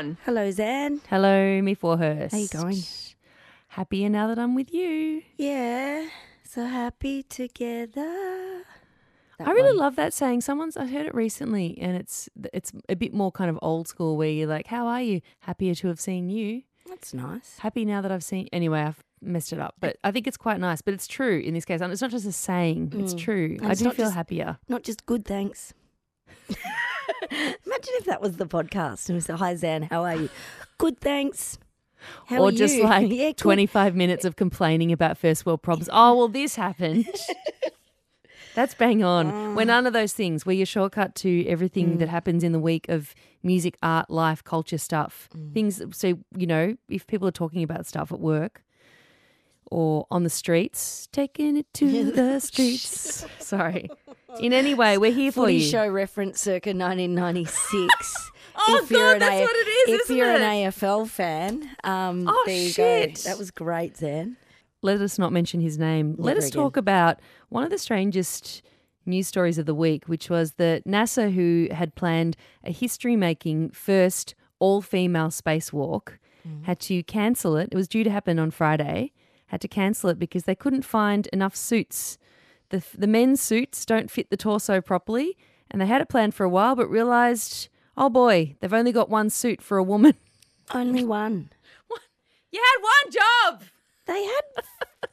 on? 0.00 0.16
Hello, 0.24 0.50
Zan. 0.50 1.00
Hello, 1.08 1.60
Myf 1.60 1.82
Warhurst. 1.82 2.32
How 2.32 2.38
you 2.38 2.48
going? 2.48 2.78
Happier 3.68 4.08
now 4.08 4.26
that 4.28 4.38
I'm 4.38 4.54
with 4.54 4.72
you. 4.72 5.22
Yeah, 5.36 6.08
so 6.42 6.64
happy 6.64 7.22
together. 7.22 8.62
That 9.38 9.48
I 9.48 9.52
really 9.52 9.68
one. 9.70 9.76
love 9.78 9.96
that 9.96 10.12
saying. 10.12 10.40
Someone's 10.40 10.76
I 10.76 10.86
heard 10.86 11.06
it 11.06 11.14
recently, 11.14 11.78
and 11.80 11.96
it's 11.96 12.28
it's 12.52 12.72
a 12.88 12.96
bit 12.96 13.12
more 13.14 13.30
kind 13.30 13.48
of 13.50 13.58
old 13.62 13.88
school, 13.88 14.16
where 14.16 14.28
you're 14.28 14.48
like, 14.48 14.66
"How 14.66 14.86
are 14.86 15.00
you? 15.02 15.20
Happier 15.40 15.74
to 15.76 15.88
have 15.88 16.00
seen 16.00 16.28
you. 16.30 16.62
That's 16.88 17.14
nice. 17.14 17.58
Happy 17.58 17.84
now 17.84 18.00
that 18.02 18.10
I've 18.10 18.24
seen." 18.24 18.48
Anyway, 18.52 18.80
I've 18.80 19.02
messed 19.22 19.52
it 19.52 19.60
up, 19.60 19.74
but 19.80 19.96
I 20.02 20.10
think 20.10 20.26
it's 20.26 20.36
quite 20.36 20.60
nice. 20.60 20.82
But 20.82 20.94
it's 20.94 21.06
true 21.06 21.38
in 21.38 21.54
this 21.54 21.64
case. 21.64 21.80
And 21.80 21.92
It's 21.92 22.02
not 22.02 22.10
just 22.10 22.26
a 22.26 22.32
saying; 22.32 22.92
it's 22.96 23.14
Mm. 23.14 23.18
true. 23.18 23.56
And 23.60 23.68
I 23.68 23.72
it's 23.72 23.80
do 23.80 23.90
feel 23.92 24.06
just- 24.06 24.14
happier. 24.14 24.58
Not 24.68 24.82
just 24.82 25.06
good, 25.06 25.24
thanks. 25.24 25.72
Imagine 27.30 27.94
if 27.98 28.04
that 28.06 28.20
was 28.20 28.36
the 28.36 28.46
podcast 28.46 29.08
and 29.08 29.16
we 29.16 29.20
said, 29.20 29.36
"Hi, 29.36 29.54
Zan. 29.54 29.82
How 29.82 30.04
are 30.04 30.16
you? 30.16 30.28
Good, 30.78 31.00
thanks. 31.00 31.58
How 32.26 32.42
or 32.42 32.48
are 32.48 32.52
just 32.52 32.76
you? 32.76 32.84
like 32.84 33.10
yeah, 33.10 33.28
good. 33.28 33.38
25 33.38 33.94
minutes 33.94 34.24
of 34.24 34.36
complaining 34.36 34.92
about 34.92 35.18
first 35.18 35.44
world 35.44 35.62
problems. 35.62 35.88
Oh, 35.92 36.16
well, 36.16 36.28
this 36.28 36.56
happened. 36.56 37.06
That's 38.54 38.74
bang 38.74 39.04
on. 39.04 39.30
Ah. 39.30 39.54
We're 39.54 39.64
none 39.64 39.86
of 39.86 39.92
those 39.92 40.12
things. 40.12 40.44
We're 40.44 40.56
your 40.56 40.66
shortcut 40.66 41.14
to 41.16 41.46
everything 41.46 41.98
that 41.98 42.08
mm. 42.08 42.10
happens 42.10 42.42
in 42.42 42.52
the 42.52 42.58
week 42.58 42.88
of 42.88 43.14
music, 43.42 43.76
art, 43.82 44.10
life, 44.10 44.42
culture 44.42 44.78
stuff. 44.78 45.28
Mm. 45.36 45.54
Things. 45.54 45.82
So, 45.92 46.18
you 46.36 46.46
know, 46.46 46.76
if 46.88 47.06
people 47.06 47.28
are 47.28 47.32
talking 47.32 47.62
about 47.62 47.86
stuff 47.86 48.10
at 48.10 48.18
work 48.18 48.62
or 49.70 50.06
on 50.10 50.24
the 50.24 50.30
streets, 50.30 51.08
taking 51.12 51.56
it 51.56 51.66
to 51.74 52.10
the 52.12 52.40
streets. 52.40 53.24
Sorry. 53.38 53.88
In 54.40 54.52
any 54.52 54.74
way, 54.74 54.98
we're 54.98 55.12
here 55.12 55.32
for 55.32 55.42
Footy 55.46 55.56
you. 55.56 55.68
show 55.68 55.88
reference 55.88 56.40
circa 56.40 56.70
1996. 56.70 58.30
Oh, 58.68 58.80
if 58.82 58.90
you're 58.90 59.00
God, 59.00 59.12
an 59.14 59.18
that's 59.20 59.36
A- 59.36 59.42
what 59.42 59.56
it 59.56 59.68
is, 59.90 60.00
If 60.02 60.10
you're 60.14 60.32
it? 60.34 60.42
an 60.42 60.70
AFL 60.70 61.08
fan, 61.08 61.70
um, 61.82 62.26
Oh, 62.28 62.44
shit. 62.46 63.14
go. 63.14 63.20
That 63.30 63.38
was 63.38 63.50
great, 63.50 63.96
Zan. 63.96 64.36
let 64.82 65.00
us 65.00 65.18
not 65.18 65.32
mention 65.32 65.60
his 65.62 65.78
name. 65.78 66.14
Let 66.18 66.36
us 66.36 66.48
again. 66.48 66.60
talk 66.62 66.76
about 66.76 67.20
one 67.48 67.64
of 67.64 67.70
the 67.70 67.78
strangest 67.78 68.60
news 69.06 69.26
stories 69.28 69.56
of 69.56 69.64
the 69.64 69.74
week, 69.74 70.08
which 70.08 70.28
was 70.28 70.52
that 70.54 70.84
NASA, 70.84 71.32
who 71.32 71.68
had 71.72 71.94
planned 71.94 72.36
a 72.62 72.70
history 72.70 73.16
making 73.16 73.70
first 73.70 74.34
all 74.58 74.82
female 74.82 75.28
spacewalk, 75.28 76.18
Mm. 76.46 76.64
had 76.64 76.80
to 76.80 77.02
cancel 77.04 77.56
it. 77.56 77.68
It 77.72 77.76
was 77.76 77.88
due 77.88 78.04
to 78.04 78.10
happen 78.10 78.38
on 78.38 78.50
Friday, 78.50 79.12
had 79.50 79.60
to 79.60 79.68
cancel 79.68 80.10
it 80.10 80.18
because 80.18 80.44
they 80.44 80.54
couldn't 80.54 80.84
find 80.84 81.26
enough 81.32 81.56
suits. 81.56 82.18
The, 82.68 82.84
the 82.96 83.08
men's 83.08 83.40
suits 83.40 83.84
don't 83.84 84.08
fit 84.08 84.30
the 84.30 84.36
torso 84.36 84.80
properly, 84.80 85.36
and 85.68 85.80
they 85.80 85.86
had 85.86 86.00
it 86.00 86.08
planned 86.08 86.34
for 86.36 86.44
a 86.44 86.48
while, 86.48 86.76
but 86.76 86.88
realized, 86.88 87.68
oh 87.96 88.08
boy, 88.08 88.54
they've 88.60 88.72
only 88.72 88.92
got 88.92 89.10
one 89.10 89.28
suit 89.28 89.60
for 89.60 89.76
a 89.76 89.82
woman. 89.82 90.14
Only 90.72 91.04
one. 91.04 91.50
You 92.52 92.60
had 92.60 92.82
one 92.82 93.12
job! 93.12 93.62
They 94.10 94.24
had 94.24 94.64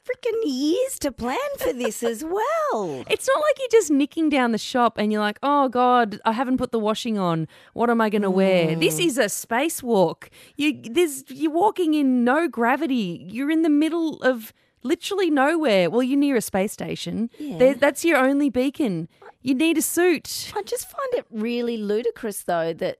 freaking 0.03 0.41
years 0.43 0.97
to 0.99 1.11
plan 1.11 1.37
for 1.59 1.71
this 1.71 2.01
as 2.01 2.23
well. 2.23 3.03
It's 3.09 3.27
not 3.27 3.41
like 3.41 3.59
you're 3.59 3.79
just 3.79 3.91
nicking 3.91 4.29
down 4.29 4.53
the 4.53 4.57
shop 4.57 4.97
and 4.97 5.11
you're 5.11 5.21
like, 5.21 5.37
oh 5.43 5.69
God, 5.69 6.19
I 6.25 6.31
haven't 6.31 6.57
put 6.57 6.71
the 6.71 6.79
washing 6.79 7.19
on. 7.19 7.47
What 7.73 7.91
am 7.91 8.01
I 8.01 8.09
going 8.09 8.23
to 8.23 8.31
wear? 8.31 8.69
Mm. 8.69 8.79
This 8.79 8.97
is 8.97 9.19
a 9.19 9.25
spacewalk. 9.25 10.29
You, 10.55 10.81
there's, 10.81 11.23
you're 11.29 11.51
walking 11.51 11.93
in 11.93 12.23
no 12.23 12.47
gravity. 12.47 13.27
You're 13.29 13.51
in 13.51 13.61
the 13.61 13.69
middle 13.69 14.19
of 14.23 14.51
literally 14.81 15.29
nowhere. 15.29 15.91
Well, 15.91 16.01
you're 16.01 16.17
near 16.17 16.35
a 16.35 16.41
space 16.41 16.71
station. 16.71 17.29
Yeah. 17.37 17.57
There, 17.59 17.73
that's 17.75 18.03
your 18.03 18.17
only 18.17 18.49
beacon. 18.49 19.09
You 19.43 19.53
need 19.53 19.77
a 19.77 19.83
suit. 19.83 20.51
I 20.55 20.63
just 20.63 20.89
find 20.89 21.13
it 21.13 21.25
really 21.29 21.77
ludicrous, 21.77 22.41
though, 22.41 22.73
that 22.73 22.97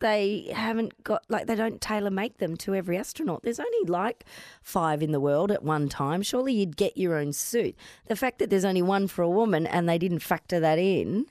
they 0.00 0.50
haven't 0.54 1.02
got, 1.04 1.24
like, 1.28 1.46
they 1.46 1.54
don't 1.54 1.80
tailor 1.80 2.10
make 2.10 2.38
them 2.38 2.56
to 2.58 2.74
every 2.74 2.98
astronaut. 2.98 3.42
There's 3.42 3.60
only 3.60 3.88
like 3.88 4.24
five 4.62 5.02
in 5.02 5.12
the 5.12 5.20
world 5.20 5.50
at 5.50 5.62
one 5.62 5.88
time. 5.88 6.22
Surely 6.22 6.52
you'd 6.52 6.76
get 6.76 6.96
your 6.96 7.16
own 7.16 7.32
suit. 7.32 7.74
The 8.06 8.16
fact 8.16 8.38
that 8.40 8.50
there's 8.50 8.64
only 8.64 8.82
one 8.82 9.06
for 9.06 9.22
a 9.22 9.30
woman 9.30 9.66
and 9.66 9.88
they 9.88 9.98
didn't 9.98 10.18
factor 10.20 10.60
that 10.60 10.78
in, 10.78 11.26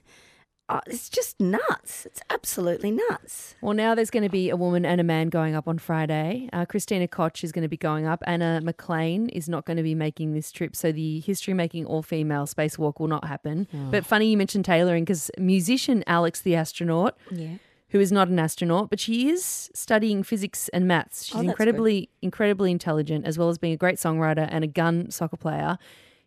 uh, 0.69 0.79
it's 0.87 1.09
just 1.09 1.41
nuts. 1.41 2.05
It's 2.05 2.21
absolutely 2.29 2.89
nuts. 2.89 3.53
Well, 3.61 3.73
now 3.73 3.95
there's 3.95 4.09
going 4.09 4.23
to 4.23 4.29
be 4.29 4.49
a 4.49 4.55
woman 4.55 4.85
and 4.85 5.01
a 5.01 5.03
man 5.03 5.27
going 5.27 5.55
up 5.55 5.67
on 5.67 5.77
Friday. 5.77 6.49
Uh, 6.53 6.65
Christina 6.65 7.05
Koch 7.07 7.43
is 7.43 7.51
going 7.51 7.63
to 7.63 7.67
be 7.69 7.77
going 7.77 8.05
up. 8.07 8.23
Anna 8.25 8.61
McClain 8.63 9.29
is 9.33 9.49
not 9.49 9.65
going 9.65 9.75
to 9.77 9.83
be 9.83 9.93
making 9.93 10.33
this 10.33 10.51
trip. 10.53 10.73
So 10.73 10.93
the 10.93 11.19
history 11.19 11.53
making 11.53 11.85
all 11.85 12.01
female 12.01 12.47
spacewalk 12.47 12.99
will 12.99 13.09
not 13.09 13.25
happen. 13.27 13.67
But 13.91 14.05
funny 14.05 14.27
you 14.31 14.37
mentioned 14.37 14.63
tailoring 14.63 15.03
because 15.03 15.29
musician 15.37 16.01
Alex 16.07 16.39
the 16.39 16.55
astronaut, 16.55 17.17
Yeah. 17.29 17.55
Who 17.93 17.99
is 18.01 18.11
not 18.11 18.27
an 18.27 18.37
astronaut, 18.39 18.89
but 18.89 18.99
she 18.99 19.29
is 19.29 19.71
studying 19.73 20.21
physics 20.23 20.67
and 20.73 20.85
maths. 20.87 21.23
She's 21.25 21.35
Oh, 21.37 21.39
incredibly, 21.39 22.09
incredibly 22.21 22.69
intelligent, 22.71 23.25
as 23.25 23.37
well 23.37 23.47
as 23.49 23.57
being 23.57 23.73
a 23.73 23.77
great 23.77 23.95
songwriter 23.95 24.45
and 24.51 24.63
a 24.65 24.67
gun 24.67 25.09
soccer 25.09 25.37
player. 25.37 25.77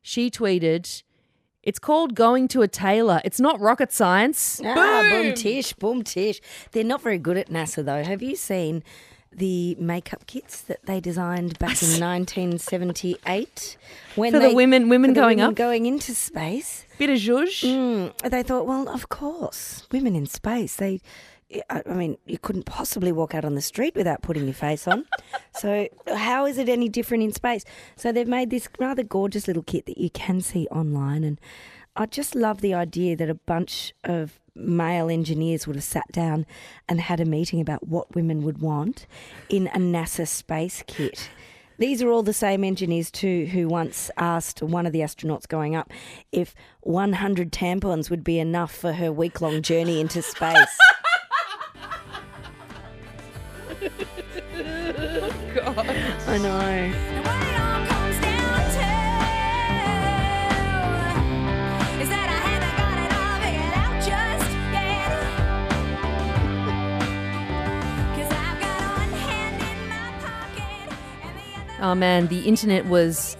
She 0.00 0.30
tweeted, 0.30 1.02
It's 1.62 1.78
called 1.78 2.14
going 2.14 2.46
to 2.48 2.62
a 2.62 2.68
tailor. 2.68 3.20
It's 3.24 3.40
not 3.40 3.60
rocket 3.60 3.92
science. 3.92 4.60
Ah, 4.64 5.08
boom 5.10 5.34
tish, 5.34 5.72
boom 5.74 6.02
tish. 6.02 6.40
They're 6.72 6.84
not 6.84 7.02
very 7.02 7.18
good 7.18 7.36
at 7.36 7.48
NASA 7.50 7.84
though. 7.84 8.02
Have 8.04 8.22
you 8.22 8.36
seen 8.36 8.82
the 9.32 9.74
makeup 9.78 10.26
kits 10.26 10.62
that 10.62 10.86
they 10.86 10.98
designed 11.00 11.58
back 11.58 11.82
in 11.82 12.00
1978 12.00 13.76
when 14.14 14.32
For 14.32 14.38
the 14.38 14.48
they- 14.48 14.54
women- 14.54 14.88
women 14.88 15.10
for 15.10 15.14
the 15.14 15.20
going 15.20 15.36
women 15.38 15.50
up? 15.50 15.54
going 15.56 15.86
into 15.86 16.14
space? 16.14 16.86
Bit 16.98 17.10
of 17.10 17.16
zhuzh. 17.18 17.62
Mm, 17.64 18.30
they 18.30 18.42
thought, 18.42 18.66
well, 18.66 18.88
of 18.88 19.08
course, 19.08 19.86
women 19.92 20.14
in 20.16 20.26
space. 20.26 20.76
They, 20.76 21.00
I 21.70 21.82
I 21.86 21.92
mean, 21.94 22.16
you 22.26 22.38
couldn't 22.38 22.64
possibly 22.64 23.12
walk 23.12 23.34
out 23.34 23.44
on 23.44 23.54
the 23.54 23.62
street 23.62 23.94
without 23.94 24.22
putting 24.22 24.44
your 24.44 24.54
face 24.54 24.86
on. 24.88 25.04
so 25.54 25.88
how 26.14 26.46
is 26.46 26.58
it 26.58 26.68
any 26.68 26.88
different 26.88 27.24
in 27.24 27.32
space? 27.32 27.64
So 27.96 28.12
they've 28.12 28.28
made 28.28 28.50
this 28.50 28.68
rather 28.78 29.02
gorgeous 29.02 29.46
little 29.46 29.62
kit 29.62 29.86
that 29.86 29.98
you 29.98 30.10
can 30.10 30.40
see 30.40 30.66
online, 30.68 31.24
and 31.24 31.40
I 31.94 32.06
just 32.06 32.34
love 32.34 32.60
the 32.60 32.74
idea 32.74 33.16
that 33.16 33.30
a 33.30 33.34
bunch 33.34 33.94
of 34.04 34.38
male 34.54 35.10
engineers 35.10 35.66
would 35.66 35.76
have 35.76 35.84
sat 35.84 36.10
down 36.12 36.46
and 36.88 37.00
had 37.00 37.20
a 37.20 37.24
meeting 37.24 37.60
about 37.60 37.86
what 37.86 38.14
women 38.14 38.42
would 38.42 38.58
want 38.58 39.06
in 39.48 39.68
a 39.68 39.78
NASA 39.78 40.26
space 40.26 40.82
kit. 40.86 41.30
These 41.78 42.02
are 42.02 42.10
all 42.10 42.22
the 42.22 42.32
same 42.32 42.64
engineers 42.64 43.10
too 43.10 43.46
who 43.46 43.68
once 43.68 44.10
asked 44.16 44.62
one 44.62 44.86
of 44.86 44.92
the 44.92 45.00
astronauts 45.00 45.46
going 45.46 45.76
up 45.76 45.92
if 46.32 46.54
100 46.80 47.52
tampons 47.52 48.08
would 48.08 48.24
be 48.24 48.38
enough 48.38 48.74
for 48.74 48.94
her 48.94 49.12
week-long 49.12 49.60
journey 49.60 50.00
into 50.00 50.22
space. 50.22 50.78
the 55.64 55.66
other. 55.66 56.16
Oh 71.78 71.94
man, 71.94 72.26
the 72.28 72.40
internet 72.40 72.86
was 72.86 73.36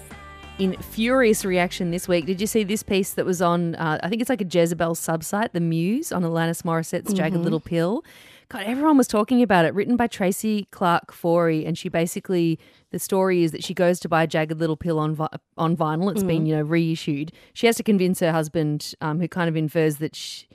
in 0.59 0.77
furious 0.77 1.45
reaction 1.45 1.91
this 1.91 2.07
week. 2.07 2.27
Did 2.27 2.41
you 2.41 2.47
see 2.47 2.65
this 2.65 2.83
piece 2.83 3.13
that 3.15 3.27
was 3.27 3.43
on? 3.43 3.75
Uh, 3.75 3.99
I 4.03 4.09
think 4.09 4.21
it's 4.21 4.29
like 4.31 4.41
a 4.41 4.47
Jezebel 4.47 4.95
subsite, 4.95 5.53
The 5.53 5.61
Muse, 5.61 6.13
on 6.13 6.23
Alanis 6.23 6.63
Morissette's 6.63 7.13
Jagged 7.13 7.37
Little 7.37 7.61
Pill. 7.61 8.05
God, 8.49 8.63
everyone 8.65 8.97
was 8.97 9.09
talking 9.09 9.43
about 9.43 9.65
it. 9.65 9.75
Written 9.75 9.97
by 9.97 10.07
Tracy 10.07 10.69
Clark 10.71 11.13
Flory, 11.13 11.67
and 11.67 11.77
she 11.77 11.89
basically 11.89 12.61
the 12.93 12.99
story 12.99 13.43
is 13.43 13.51
that 13.51 13.65
she 13.65 13.75
goes 13.75 13.99
to 14.01 14.09
buy 14.09 14.23
a 14.23 14.27
Jagged 14.27 14.61
Little 14.61 14.77
Pill 14.77 15.01
on 15.01 15.15
vi- 15.17 15.29
on 15.57 15.77
vinyl. 15.77 16.13
It's 16.13 16.23
been 16.23 16.47
you 16.47 16.55
know 16.57 16.63
reissued. 16.63 17.33
She 17.55 17.67
has 17.67 17.77
to 17.77 17.83
convince 17.83 18.21
her 18.21 18.31
husband, 18.31 18.95
um, 19.01 19.19
who 19.19 19.27
kind 19.27 19.49
of 19.49 19.57
infers 19.57 19.97
that 19.97 20.15
she 20.15 20.47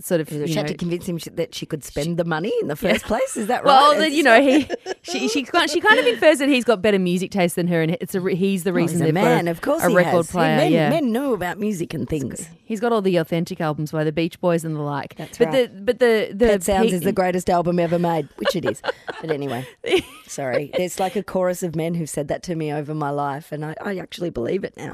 sort 0.00 0.20
of 0.20 0.28
She 0.28 0.38
had 0.54 0.66
know, 0.66 0.72
to 0.72 0.74
convince 0.74 1.06
him 1.06 1.18
that 1.34 1.54
she 1.54 1.66
could 1.66 1.84
spend 1.84 2.16
the 2.16 2.24
money 2.24 2.52
in 2.60 2.68
the 2.68 2.76
first 2.76 3.04
place. 3.04 3.36
Is 3.36 3.46
that 3.48 3.64
right? 3.64 3.66
well, 3.66 3.98
then, 3.98 4.12
you 4.12 4.22
know, 4.22 4.40
he 4.40 4.68
she 5.02 5.28
she 5.28 5.42
kind 5.42 5.70
she 5.70 5.80
kind 5.80 5.98
of 5.98 6.06
infers 6.06 6.38
that 6.38 6.48
he's 6.48 6.64
got 6.64 6.82
better 6.82 6.98
music 6.98 7.30
taste 7.30 7.56
than 7.56 7.66
her, 7.68 7.82
and 7.82 7.96
it's 8.00 8.14
a 8.14 8.30
he's 8.30 8.64
the 8.64 8.70
oh, 8.70 8.72
Well, 8.74 8.82
reason 8.82 9.00
he's 9.00 9.10
a 9.10 9.12
man, 9.12 9.48
of 9.48 9.60
course, 9.60 9.82
a 9.84 9.88
he 9.90 9.96
record 9.96 10.12
has. 10.16 10.30
player. 10.30 10.56
Men, 10.56 10.72
yeah, 10.72 10.90
men 10.90 11.12
know 11.12 11.32
about 11.34 11.58
music 11.58 11.94
and 11.94 12.08
things. 12.08 12.48
he's 12.64 12.80
got 12.80 12.92
all 12.92 13.02
the 13.02 13.16
authentic 13.16 13.60
albums 13.60 13.92
by 13.92 14.04
the 14.04 14.12
Beach 14.12 14.40
Boys 14.40 14.64
and 14.64 14.76
the 14.76 14.80
like. 14.80 15.14
That's 15.16 15.38
but 15.38 15.48
right. 15.48 15.72
the 15.72 15.80
but 15.80 15.98
the 15.98 16.30
the 16.32 16.46
Pet 16.46 16.62
Sounds 16.62 16.90
pe- 16.90 16.96
is 16.96 17.02
the 17.02 17.12
greatest 17.12 17.48
album 17.50 17.78
ever 17.78 17.98
made, 17.98 18.28
which 18.36 18.54
it 18.56 18.64
is. 18.64 18.82
But 19.20 19.30
anyway, 19.30 19.66
sorry. 20.26 20.70
There's 20.76 20.98
like 21.00 21.16
a 21.16 21.22
chorus 21.22 21.62
of 21.62 21.74
men 21.76 21.94
who've 21.94 22.10
said 22.10 22.28
that 22.28 22.42
to 22.44 22.54
me 22.54 22.72
over 22.72 22.94
my 22.94 23.10
life, 23.10 23.52
and 23.52 23.64
I, 23.64 23.74
I 23.80 23.96
actually 23.98 24.30
believe 24.30 24.64
it 24.64 24.76
now. 24.76 24.92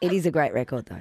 it 0.00 0.12
is 0.12 0.26
a 0.26 0.30
great 0.30 0.52
record, 0.52 0.86
though. 0.86 1.00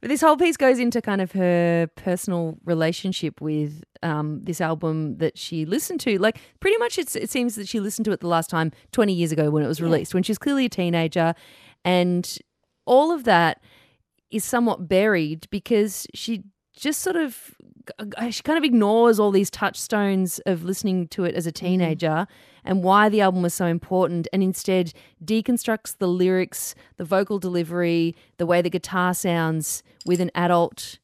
But 0.00 0.08
this 0.08 0.20
whole 0.20 0.36
piece 0.36 0.56
goes 0.56 0.78
into 0.78 1.02
kind 1.02 1.20
of 1.20 1.32
her 1.32 1.88
personal 1.96 2.56
relationship 2.64 3.40
with 3.40 3.82
um, 4.02 4.40
this 4.44 4.60
album 4.60 5.18
that 5.18 5.36
she 5.36 5.64
listened 5.64 6.00
to. 6.00 6.18
Like, 6.18 6.38
pretty 6.60 6.76
much, 6.78 6.98
it's, 6.98 7.16
it 7.16 7.30
seems 7.30 7.56
that 7.56 7.66
she 7.66 7.80
listened 7.80 8.04
to 8.04 8.12
it 8.12 8.20
the 8.20 8.28
last 8.28 8.48
time 8.48 8.70
20 8.92 9.12
years 9.12 9.32
ago 9.32 9.50
when 9.50 9.64
it 9.64 9.66
was 9.66 9.80
released, 9.82 10.14
when 10.14 10.22
she 10.22 10.30
was 10.30 10.38
clearly 10.38 10.66
a 10.66 10.68
teenager. 10.68 11.34
And 11.84 12.38
all 12.86 13.10
of 13.10 13.24
that 13.24 13.60
is 14.30 14.44
somewhat 14.44 14.88
buried 14.88 15.48
because 15.50 16.06
she 16.14 16.44
just 16.76 17.00
sort 17.00 17.16
of 17.16 17.56
she 18.30 18.42
kind 18.42 18.58
of 18.58 18.64
ignores 18.64 19.18
all 19.18 19.30
these 19.30 19.50
touchstones 19.50 20.38
of 20.40 20.64
listening 20.64 21.08
to 21.08 21.24
it 21.24 21.34
as 21.34 21.46
a 21.46 21.52
mm. 21.52 21.56
teenager 21.56 22.26
and 22.64 22.82
why 22.82 23.08
the 23.08 23.20
album 23.20 23.42
was 23.42 23.54
so 23.54 23.66
important 23.66 24.28
and 24.32 24.42
instead 24.42 24.92
deconstructs 25.24 25.96
the 25.98 26.08
lyrics, 26.08 26.74
the 26.96 27.04
vocal 27.04 27.38
delivery, 27.38 28.14
the 28.36 28.46
way 28.46 28.60
the 28.60 28.70
guitar 28.70 29.14
sounds 29.14 29.82
with 30.04 30.20
an 30.20 30.30
adult 30.34 30.98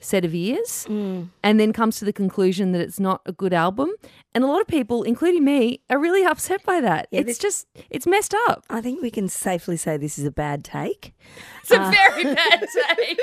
set 0.00 0.24
of 0.24 0.34
ears 0.34 0.86
mm. 0.88 1.28
and 1.42 1.60
then 1.60 1.72
comes 1.72 1.98
to 1.98 2.04
the 2.04 2.12
conclusion 2.12 2.72
that 2.72 2.80
it's 2.80 2.98
not 2.98 3.20
a 3.26 3.32
good 3.32 3.52
album. 3.52 3.90
And 4.34 4.44
a 4.44 4.46
lot 4.46 4.60
of 4.60 4.66
people, 4.66 5.02
including 5.02 5.44
me, 5.44 5.80
are 5.90 5.98
really 5.98 6.24
upset 6.24 6.64
by 6.64 6.80
that. 6.80 7.08
Yeah, 7.10 7.20
it's 7.20 7.26
this- 7.26 7.38
just, 7.38 7.66
it's 7.90 8.06
messed 8.06 8.34
up. 8.48 8.64
I 8.70 8.80
think 8.80 9.02
we 9.02 9.10
can 9.10 9.28
safely 9.28 9.76
say 9.76 9.96
this 9.96 10.18
is 10.18 10.24
a 10.24 10.30
bad 10.30 10.64
take. 10.64 11.14
It's 11.62 11.70
a 11.70 11.80
uh, 11.80 11.90
very 11.90 12.24
bad 12.34 12.66
take. 12.96 13.20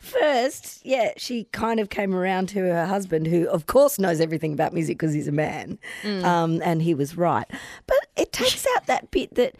First, 0.00 0.84
yeah, 0.84 1.12
she 1.16 1.44
kind 1.52 1.80
of 1.80 1.88
came 1.88 2.14
around 2.14 2.48
to 2.50 2.60
her 2.60 2.86
husband, 2.86 3.26
who, 3.26 3.48
of 3.48 3.66
course, 3.66 3.98
knows 3.98 4.20
everything 4.20 4.52
about 4.52 4.72
music 4.72 4.98
because 4.98 5.14
he's 5.14 5.28
a 5.28 5.32
man, 5.32 5.78
mm. 6.02 6.24
um, 6.24 6.60
and 6.64 6.82
he 6.82 6.94
was 6.94 7.16
right. 7.16 7.46
But 7.86 8.06
it 8.16 8.32
takes 8.32 8.66
out 8.76 8.86
that 8.86 9.10
bit 9.10 9.34
that. 9.34 9.56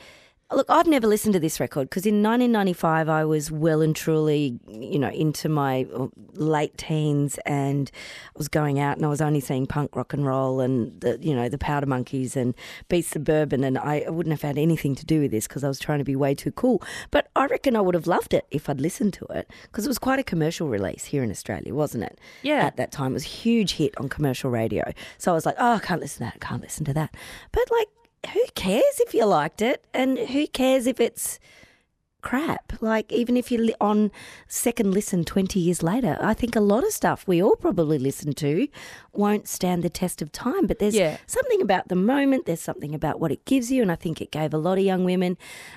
Look, 0.54 0.70
I've 0.70 0.86
never 0.86 1.08
listened 1.08 1.32
to 1.32 1.40
this 1.40 1.58
record 1.58 1.90
because 1.90 2.06
in 2.06 2.22
1995 2.22 3.08
I 3.08 3.24
was 3.24 3.50
well 3.50 3.82
and 3.82 3.94
truly, 3.94 4.60
you 4.68 5.00
know, 5.00 5.08
into 5.08 5.48
my 5.48 5.86
uh, 5.92 6.06
late 6.34 6.78
teens 6.78 7.38
and 7.44 7.90
I 8.28 8.38
was 8.38 8.46
going 8.46 8.78
out 8.78 8.96
and 8.96 9.04
I 9.04 9.08
was 9.08 9.20
only 9.20 9.40
seeing 9.40 9.66
punk 9.66 9.96
rock 9.96 10.12
and 10.12 10.24
roll 10.24 10.60
and 10.60 11.00
the, 11.00 11.18
you 11.20 11.34
know, 11.34 11.48
the 11.48 11.58
Powder 11.58 11.86
Monkeys 11.86 12.36
and 12.36 12.54
Beasts 12.88 13.16
of 13.16 13.24
Bourbon 13.24 13.64
and 13.64 13.76
I, 13.76 14.04
I 14.06 14.10
wouldn't 14.10 14.32
have 14.32 14.42
had 14.42 14.56
anything 14.56 14.94
to 14.94 15.04
do 15.04 15.22
with 15.22 15.32
this 15.32 15.48
because 15.48 15.64
I 15.64 15.68
was 15.68 15.80
trying 15.80 15.98
to 15.98 16.04
be 16.04 16.14
way 16.14 16.36
too 16.36 16.52
cool. 16.52 16.80
But 17.10 17.28
I 17.34 17.46
reckon 17.46 17.74
I 17.74 17.80
would 17.80 17.96
have 17.96 18.06
loved 18.06 18.32
it 18.32 18.46
if 18.52 18.68
I'd 18.68 18.80
listened 18.80 19.12
to 19.14 19.24
it 19.26 19.50
because 19.64 19.84
it 19.84 19.88
was 19.88 19.98
quite 19.98 20.20
a 20.20 20.24
commercial 20.24 20.68
release 20.68 21.06
here 21.06 21.24
in 21.24 21.32
Australia, 21.32 21.74
wasn't 21.74 22.04
it? 22.04 22.18
Yeah. 22.42 22.64
At 22.64 22.76
that 22.76 22.92
time, 22.92 23.10
it 23.10 23.14
was 23.14 23.24
a 23.24 23.28
huge 23.28 23.72
hit 23.72 23.98
on 23.98 24.08
commercial 24.08 24.50
radio. 24.50 24.92
So 25.18 25.32
I 25.32 25.34
was 25.34 25.46
like, 25.46 25.56
oh, 25.58 25.74
I 25.74 25.78
can't 25.80 26.00
listen 26.00 26.18
to 26.18 26.32
that. 26.32 26.34
I 26.40 26.46
can't 26.46 26.62
listen 26.62 26.84
to 26.84 26.94
that. 26.94 27.12
But 27.50 27.64
like, 27.72 27.88
who 28.32 28.44
cares 28.54 29.00
if 29.00 29.14
you 29.14 29.24
liked 29.26 29.60
it? 29.62 29.84
And 29.92 30.18
who 30.18 30.46
cares 30.46 30.86
if 30.86 31.00
it's 31.00 31.38
crap? 32.22 32.72
Like, 32.80 33.12
even 33.12 33.36
if 33.36 33.52
you're 33.52 33.60
li- 33.62 33.74
on 33.82 34.10
second 34.48 34.92
listen 34.94 35.24
20 35.24 35.60
years 35.60 35.82
later, 35.82 36.16
I 36.22 36.32
think 36.32 36.56
a 36.56 36.60
lot 36.60 36.82
of 36.82 36.90
stuff 36.92 37.28
we 37.28 37.42
all 37.42 37.54
probably 37.56 37.98
listen 37.98 38.32
to 38.34 38.66
won't 39.12 39.46
stand 39.46 39.82
the 39.82 39.90
test 39.90 40.22
of 40.22 40.32
time. 40.32 40.66
But 40.66 40.78
there's 40.78 40.94
Yeah. 40.94 41.18
something 41.26 41.60
about 41.60 41.88
the 41.88 41.96
moment, 41.96 42.46
there's 42.46 42.62
something 42.62 42.94
about 42.94 43.20
what 43.20 43.30
it 43.30 43.44
gives 43.44 43.70
you. 43.70 43.82
And 43.82 43.92
I 43.92 43.96
think 43.96 44.22
it 44.22 44.30
gave 44.30 44.54
a 44.54 44.58
lot 44.58 44.78
of 44.78 44.84
young 44.84 45.04
women 45.04 45.36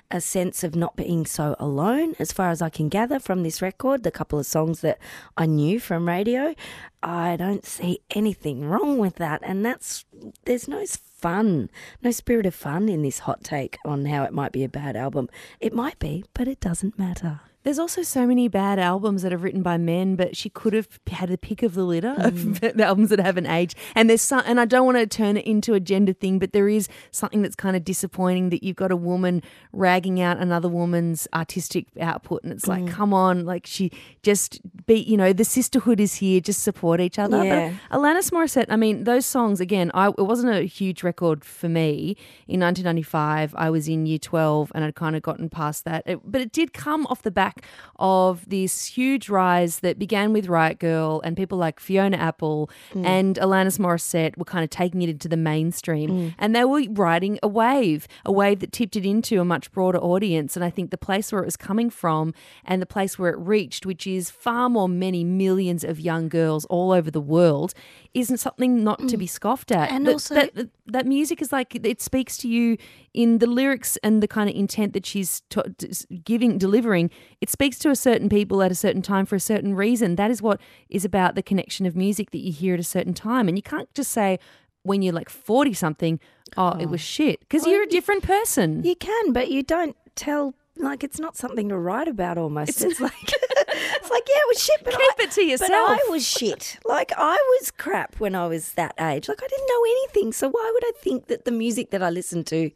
a 0.10 0.22
sense 0.22 0.64
of 0.64 0.74
not 0.74 0.96
being 0.96 1.26
so 1.26 1.56
alone, 1.60 2.16
as 2.18 2.32
far 2.32 2.50
as 2.50 2.62
I 2.62 2.70
can 2.70 2.88
gather 2.88 3.20
from 3.20 3.44
this 3.44 3.62
record, 3.62 4.04
the 4.04 4.12
couple 4.12 4.40
of 4.40 4.46
songs 4.46 4.80
that 4.82 5.00
I 5.36 5.46
knew 5.48 5.80
from 5.82 6.08
radio. 6.08 6.56
I 7.04 7.36
don't 7.36 7.66
see 7.66 8.00
anything 8.12 8.64
wrong 8.64 8.98
with 8.98 9.16
that. 9.16 9.42
And 9.44 9.66
that's, 9.66 10.06
there's 10.46 10.68
no 10.70 10.86
fun, 11.18 11.70
no 12.02 12.12
spirit 12.12 12.46
of 12.46 12.56
fun 12.56 12.90
in 12.90 13.02
this 13.02 13.20
hot 13.20 13.44
take 13.44 13.78
on 13.86 14.06
how 14.06 14.24
it 14.24 14.34
might 14.34 14.52
be 14.52 14.64
a 14.64 14.70
bad 14.70 14.96
album. 14.96 15.30
It 15.60 15.74
might 15.74 16.00
be, 16.00 16.24
but 16.34 16.48
it 16.48 16.60
doesn't 16.60 17.00
matter. 17.00 17.42
There's 17.68 17.80
also 17.80 18.02
so 18.02 18.26
many 18.26 18.48
bad 18.48 18.80
albums 18.80 19.24
that 19.24 19.34
are 19.34 19.38
written 19.38 19.62
by 19.62 19.78
men, 19.78 20.16
but 20.16 20.38
she 20.38 20.50
could 20.50 20.72
have 20.72 20.88
had 21.12 21.28
the 21.28 21.38
pick 21.38 21.64
of 21.64 21.74
the 21.74 21.84
litter 21.84 22.16
of 22.18 22.34
mm. 22.34 22.60
the 22.78 22.86
albums 22.86 23.10
that 23.10 23.20
haven't 23.20 23.48
aged. 23.48 23.76
And 23.94 24.10
there's 24.10 24.22
some, 24.22 24.42
and 24.46 24.58
I 24.58 24.64
don't 24.64 24.86
want 24.86 24.98
to 25.00 25.06
turn 25.06 25.36
it 25.36 25.46
into 25.46 25.74
a 25.74 25.82
gender 25.82 26.14
thing, 26.14 26.40
but 26.40 26.54
there 26.54 26.70
is 26.70 26.88
something 27.12 27.42
that's 27.42 27.58
kind 27.58 27.76
of 27.76 27.84
disappointing 27.84 28.52
that 28.52 28.64
you've 28.64 28.78
got 28.78 28.90
a 28.90 28.96
woman 28.96 29.44
ragging 29.74 30.22
out 30.22 30.38
another 30.38 30.70
woman's 30.70 31.28
artistic 31.34 31.88
output, 32.00 32.42
and 32.44 32.54
it's 32.54 32.68
like, 32.68 32.86
mm. 32.86 32.90
come 32.90 33.14
on, 33.14 33.44
like 33.44 33.68
she 33.68 33.92
just 34.24 34.62
be, 34.86 35.02
you 35.02 35.18
know, 35.18 35.34
the 35.34 35.44
sisterhood 35.44 36.00
is 36.00 36.16
here, 36.16 36.40
just 36.40 36.64
support 36.64 37.02
each 37.02 37.20
other. 37.20 37.44
Yeah. 37.44 37.74
But 37.92 38.00
Alanis 38.00 38.32
Morissette, 38.32 38.68
I 38.70 38.78
mean, 38.78 39.04
those 39.04 39.26
songs 39.26 39.60
again, 39.60 39.92
I 39.94 40.08
it 40.08 40.26
wasn't 40.26 40.54
a 40.54 40.62
huge 40.62 41.04
record 41.04 41.44
for 41.44 41.68
me 41.68 42.16
in 42.48 42.62
1995. 42.62 43.54
I 43.58 43.70
was 43.70 43.90
in 43.90 44.06
year 44.06 44.20
12 44.20 44.72
and 44.74 44.86
I'd 44.86 44.96
kind 44.96 45.18
of 45.18 45.22
gotten 45.22 45.50
past 45.50 45.84
that, 45.84 46.04
It- 46.06 46.22
but 46.24 46.40
it 46.40 46.54
did 46.54 46.72
come 46.72 47.06
off 47.08 47.24
the 47.24 47.30
back 47.30 47.57
of 48.00 48.48
this 48.48 48.86
huge 48.86 49.30
rise 49.30 49.80
that 49.80 49.98
began 49.98 50.34
with 50.34 50.48
Riot 50.48 50.80
Grrrl 50.80 51.22
and 51.24 51.36
people 51.36 51.58
like 51.58 51.80
Fiona 51.80 52.18
Apple 52.18 52.70
mm. 52.94 53.06
and 53.06 53.38
Alanis 53.38 53.80
Morissette 53.80 54.38
were 54.38 54.46
kind 54.46 54.64
of 54.64 54.70
taking 54.70 55.02
it 55.02 55.10
into 55.10 55.28
the 55.28 55.38
mainstream, 55.38 56.10
mm. 56.10 56.36
and 56.38 56.56
they 56.56 56.64
were 56.64 56.84
riding 56.92 57.40
a 57.42 57.48
wave, 57.48 58.08
a 58.26 58.32
wave 58.32 58.60
that 58.60 58.72
tipped 58.72 58.96
it 58.96 59.06
into 59.06 59.42
a 59.42 59.46
much 59.46 59.72
broader 59.72 59.98
audience. 59.98 60.56
And 60.56 60.64
I 60.64 60.70
think 60.70 60.92
the 60.92 60.98
place 60.98 61.32
where 61.32 61.42
it 61.42 61.46
was 61.46 61.58
coming 61.58 61.90
from 61.90 62.34
and 62.66 62.82
the 62.82 62.86
place 62.86 63.18
where 63.18 63.32
it 63.32 63.40
reached, 63.40 63.86
which 63.86 64.06
is 64.06 64.30
far 64.30 64.70
more 64.70 64.88
many 64.88 65.24
millions 65.24 65.84
of 65.84 66.00
young 66.00 66.30
girls 66.30 66.66
all 66.66 66.92
over 66.92 67.10
the 67.10 67.22
world, 67.22 67.74
isn't 68.14 68.38
something 68.38 68.84
not 68.84 69.00
to 69.00 69.16
mm. 69.16 69.20
be 69.20 69.28
scoffed 69.28 69.72
at. 69.72 69.92
And 69.92 70.06
That- 70.06 70.12
also- 70.14 70.36
that, 70.36 70.70
that 70.88 71.06
music 71.06 71.42
is 71.42 71.52
like 71.52 71.76
it 71.76 72.02
speaks 72.02 72.38
to 72.38 72.48
you 72.48 72.78
in 73.18 73.40
the 73.40 73.48
lyrics 73.48 73.98
and 74.04 74.22
the 74.22 74.28
kind 74.28 74.48
of 74.48 74.56
intent 74.56 74.94
that 74.94 75.04
she's 75.04 75.42
t- 75.50 75.60
giving, 76.24 76.60
delivering. 76.60 77.10
It 77.42 77.50
speaks 77.50 77.80
to 77.80 77.90
a 77.90 77.96
certain 77.96 78.30
people 78.30 78.62
at 78.62 78.72
a 78.72 78.76
certain 78.76 79.02
time 79.02 79.26
for 79.26 79.36
a 79.36 79.40
certain 79.40 79.74
reason. 79.74 80.18
That 80.18 80.30
is 80.30 80.40
what 80.40 80.62
is 80.88 81.04
about 81.04 81.34
the 81.34 81.42
connection 81.42 81.88
of 81.88 81.96
music 81.96 82.30
that 82.30 82.38
you 82.38 82.52
hear 82.54 82.76
at 82.76 82.80
a 82.80 82.84
certain 82.84 83.16
time, 83.16 83.48
and 83.48 83.58
you 83.58 83.64
can't 83.64 83.92
just 83.96 84.12
say 84.12 84.38
when 84.84 85.02
you're 85.02 85.16
like 85.16 85.30
forty 85.30 85.74
something, 85.74 86.20
oh, 86.58 86.78
it 86.80 86.92
was 86.92 87.02
oh. 87.02 87.16
shit, 87.16 87.40
because 87.40 87.66
you're 87.66 87.82
a 87.82 87.88
different 87.88 88.22
person. 88.22 88.84
You 88.84 88.96
can, 88.96 89.34
but 89.34 89.50
you 89.50 89.64
don't 89.64 89.98
tell. 90.16 90.54
Like 90.80 91.04
it's 91.04 91.20
not 91.20 91.36
something 91.36 91.70
to 91.70 91.78
write 91.78 92.08
about. 92.08 92.38
Almost, 92.38 92.84
it's, 92.84 93.02
like 93.02 93.14
it's 94.08 94.12
like 94.12 94.28
yeah, 94.28 94.42
it 94.42 94.48
was 94.48 94.64
shit. 94.64 94.84
But 94.84 94.94
Keep 94.94 95.20
I, 95.20 95.24
it 95.24 95.32
to 95.32 95.44
yourself. 95.44 95.70
But. 95.70 96.00
I 96.08 96.10
was 96.10 96.28
shit. 96.28 96.80
Like 96.86 97.12
I 97.18 97.36
was 97.60 97.72
crap 97.72 98.20
when 98.20 98.36
I 98.36 98.48
was 98.48 98.74
that 98.74 98.94
age. 99.00 99.28
Like 99.28 99.42
I 99.44 99.48
didn't 99.48 99.68
know 99.68 99.84
anything. 99.84 100.34
So 100.34 100.50
why 100.50 100.72
would 100.74 100.84
I 100.86 100.92
think 101.00 101.28
that 101.28 101.46
the 101.46 101.52
music 101.52 101.92
that 101.92 102.02
I 102.02 102.10
listened 102.10 102.48
to 102.48 102.72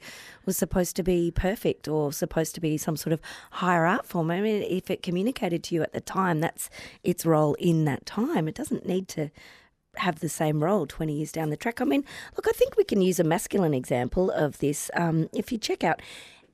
was 0.46 0.58
supposed 0.58 0.96
to 0.98 1.04
be 1.04 1.32
perfect 1.32 1.88
or 1.88 2.12
supposed 2.12 2.56
to 2.56 2.62
be 2.62 2.78
some 2.78 2.98
sort 2.98 3.14
of 3.14 3.22
higher 3.52 3.86
art 3.86 4.06
form? 4.06 4.32
I 4.32 4.42
mean, 4.42 4.64
if 4.64 4.90
it 4.92 5.04
communicated 5.04 5.64
to 5.66 5.76
you 5.76 5.82
at 5.82 5.94
the 5.94 6.02
time, 6.02 6.40
that's 6.40 6.70
its 7.04 7.26
role 7.26 7.56
in 7.56 7.86
that 7.86 8.06
time. 8.06 8.48
It 8.48 8.56
doesn't 8.56 8.86
need 8.86 9.08
to 9.10 9.32
have 9.98 10.20
the 10.20 10.30
same 10.30 10.64
role 10.64 10.86
20 10.88 11.14
years 11.14 11.32
down 11.32 11.50
the 11.50 11.58
track. 11.58 11.82
I 11.82 11.86
mean, 11.86 12.06
look, 12.36 12.48
I 12.48 12.52
think 12.52 12.78
we 12.78 12.84
can 12.84 13.02
use 13.02 13.20
a 13.20 13.24
masculine 13.24 13.74
example 13.74 14.32
of 14.32 14.60
this. 14.60 14.90
Um, 14.96 15.30
if 15.34 15.52
you 15.52 15.58
check 15.58 15.84
out 15.84 16.02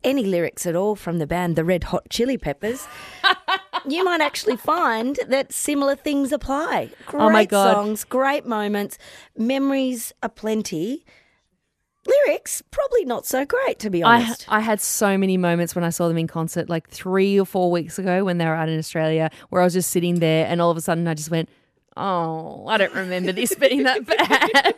any 0.03 0.23
lyrics 0.23 0.65
at 0.65 0.75
all 0.75 0.95
from 0.95 1.19
the 1.19 1.27
band 1.27 1.55
The 1.55 1.63
Red 1.63 1.85
Hot 1.85 2.09
Chili 2.09 2.37
Peppers, 2.37 2.87
you 3.87 4.03
might 4.03 4.21
actually 4.21 4.57
find 4.57 5.19
that 5.27 5.51
similar 5.51 5.95
things 5.95 6.31
apply. 6.31 6.89
Great 7.05 7.21
Oh 7.21 7.29
my 7.29 7.45
God. 7.45 7.73
songs, 7.73 8.03
great 8.03 8.45
moments, 8.45 8.97
memories 9.37 10.13
aplenty. 10.21 11.05
Lyrics, 12.05 12.61
probably 12.71 13.03
not 13.03 13.25
so 13.25 13.45
great, 13.45 13.79
to 13.79 13.89
be 13.89 14.01
I, 14.01 14.21
honest. 14.21 14.45
I 14.47 14.61
had 14.61 14.79
so 14.79 15.17
many 15.17 15.35
moments 15.35 15.75
when 15.75 15.83
I 15.83 15.89
saw 15.89 16.07
them 16.07 16.17
in 16.17 16.27
concert, 16.27 16.69
like 16.69 16.89
three 16.89 17.37
or 17.37 17.45
four 17.45 17.69
weeks 17.69 17.99
ago 17.99 18.23
when 18.23 18.37
they 18.37 18.45
were 18.45 18.55
out 18.55 18.69
in 18.69 18.79
Australia, 18.79 19.29
where 19.49 19.61
I 19.61 19.65
was 19.65 19.73
just 19.73 19.89
sitting 19.89 20.19
there 20.19 20.45
and 20.47 20.61
all 20.61 20.71
of 20.71 20.77
a 20.77 20.81
sudden 20.81 21.07
I 21.07 21.13
just 21.15 21.29
went, 21.29 21.49
Oh, 21.99 22.67
I 22.67 22.77
don't 22.77 22.93
remember 22.93 23.31
this 23.31 23.55
being 23.55 23.83
that 23.83 24.05
bad. 24.05 24.75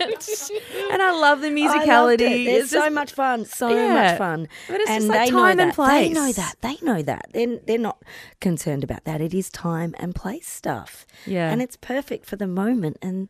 and 0.91 1.01
I 1.01 1.11
love 1.11 1.41
the 1.41 1.47
musicality. 1.49 2.13
it. 2.13 2.19
There's 2.45 2.63
It's 2.63 2.71
so 2.71 2.79
just- 2.79 2.91
much 2.93 3.11
fun, 3.11 3.45
so 3.45 3.69
Yeah. 3.69 3.93
much 3.93 4.17
fun. 4.17 4.47
But 4.67 4.81
it's 4.81 4.89
and 4.89 5.01
just 5.01 5.09
like 5.09 5.19
they 5.27 5.31
time 5.31 5.57
know 5.57 5.63
and 5.63 5.71
that. 5.73 5.87
They 5.89 6.09
know 6.09 6.31
that. 6.31 6.55
They 6.61 6.77
know 6.81 7.01
that. 7.03 7.27
They're, 7.33 7.57
they're 7.65 7.77
not 7.77 8.01
concerned 8.39 8.83
about 8.83 9.03
that. 9.05 9.21
It 9.21 9.33
is 9.33 9.49
time 9.49 9.95
and 9.99 10.15
place 10.15 10.47
stuff. 10.47 11.05
Yeah. 11.25 11.51
And 11.51 11.61
it's 11.61 11.75
perfect 11.75 12.25
for 12.25 12.35
the 12.37 12.47
moment. 12.47 12.97
And 13.01 13.29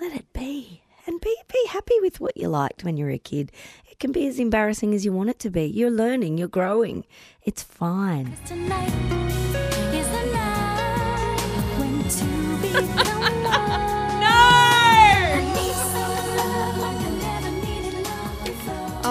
let 0.00 0.14
it 0.14 0.32
be. 0.32 0.82
And 1.08 1.20
be, 1.20 1.34
be 1.52 1.66
happy 1.68 1.94
with 2.00 2.20
what 2.20 2.36
you 2.36 2.48
liked 2.48 2.82
when 2.84 2.96
you 2.96 3.04
were 3.04 3.10
a 3.12 3.18
kid. 3.18 3.52
It 3.90 3.98
can 4.00 4.10
be 4.12 4.26
as 4.26 4.38
embarrassing 4.40 4.92
as 4.94 5.04
you 5.04 5.12
want 5.12 5.30
it 5.30 5.38
to 5.40 5.50
be. 5.50 5.64
You're 5.64 5.90
learning, 5.90 6.36
you're 6.36 6.48
growing. 6.48 7.04
It's 7.44 7.62
fine. 7.62 8.36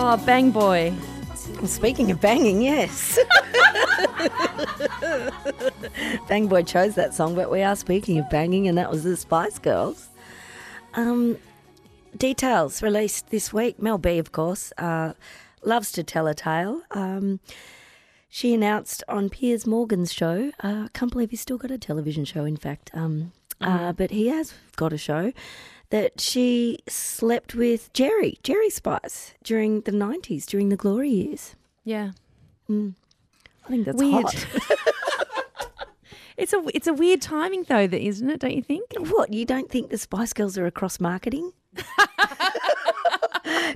Oh, 0.08 0.18
Bang 0.18 0.52
Boy. 0.52 0.94
Speaking 1.66 2.12
of 2.12 2.22
banging, 2.22 2.62
yes. 2.62 3.18
Bang 6.28 6.46
Boy 6.46 6.62
chose 6.62 6.94
that 6.94 7.16
song, 7.16 7.34
but 7.34 7.50
we 7.50 7.64
are 7.64 7.76
speaking 7.76 8.20
of 8.20 8.30
banging, 8.30 8.68
and 8.68 8.78
that 8.78 8.92
was 8.92 9.04
the 9.04 9.18
Spice 9.18 9.58
Girls. 9.58 10.10
Um, 10.94 11.40
details 12.16 12.84
released 12.84 13.32
this 13.32 13.52
week. 13.52 13.82
Mel 13.82 13.98
B, 13.98 14.20
of 14.20 14.32
course, 14.32 14.72
uh, 14.78 15.14
loves 15.64 15.92
to 15.94 16.04
tell 16.04 16.28
a 16.28 16.36
tale. 16.36 16.84
Um, 16.92 17.40
she 18.30 18.54
announced 18.54 19.04
on 19.08 19.32
Piers 19.32 19.66
Morgan's 19.66 20.14
show. 20.14 20.52
Uh, 20.64 20.86
I 20.86 20.90
can't 20.94 21.12
believe 21.12 21.32
he's 21.32 21.42
still 21.42 21.58
got 21.58 21.72
a 21.72 21.80
television 21.80 22.26
show. 22.26 22.46
In 22.46 22.58
fact, 22.58 22.92
um, 22.94 23.32
uh, 23.60 23.92
but 23.92 24.12
he 24.12 24.28
has 24.28 24.54
got 24.76 24.94
a 24.94 25.00
show 25.00 25.34
that 25.90 26.20
she 26.20 26.80
slept 26.88 27.56
with 27.56 27.92
Geri, 27.94 28.40
Geri 28.44 28.70
Spice, 28.70 29.34
during 29.44 29.82
the 29.82 29.92
nineties, 29.92 30.46
during 30.46 30.70
the 30.70 30.76
glory 30.78 31.10
years. 31.10 31.56
Yeah. 31.84 32.12
Mm. 32.70 32.96
I 33.66 33.70
think 33.70 33.86
that's 33.86 33.98
Weird. 33.98 34.24
hot. 34.26 34.46
It's 36.38 36.52
a 36.52 36.62
it's 36.74 36.88
a 36.88 36.94
weird 36.94 37.22
timing 37.22 37.64
though, 37.64 37.88
that 37.88 38.02
isn't 38.06 38.30
it? 38.30 38.42
Don't 38.42 38.54
you 38.54 38.62
think? 38.62 38.92
What, 38.98 39.32
you 39.32 39.46
don't 39.46 39.70
think 39.72 39.90
the 39.90 39.98
Spice 39.98 40.34
Girls 40.34 40.58
are 40.58 40.66
across 40.66 41.00
marketing? 41.00 41.54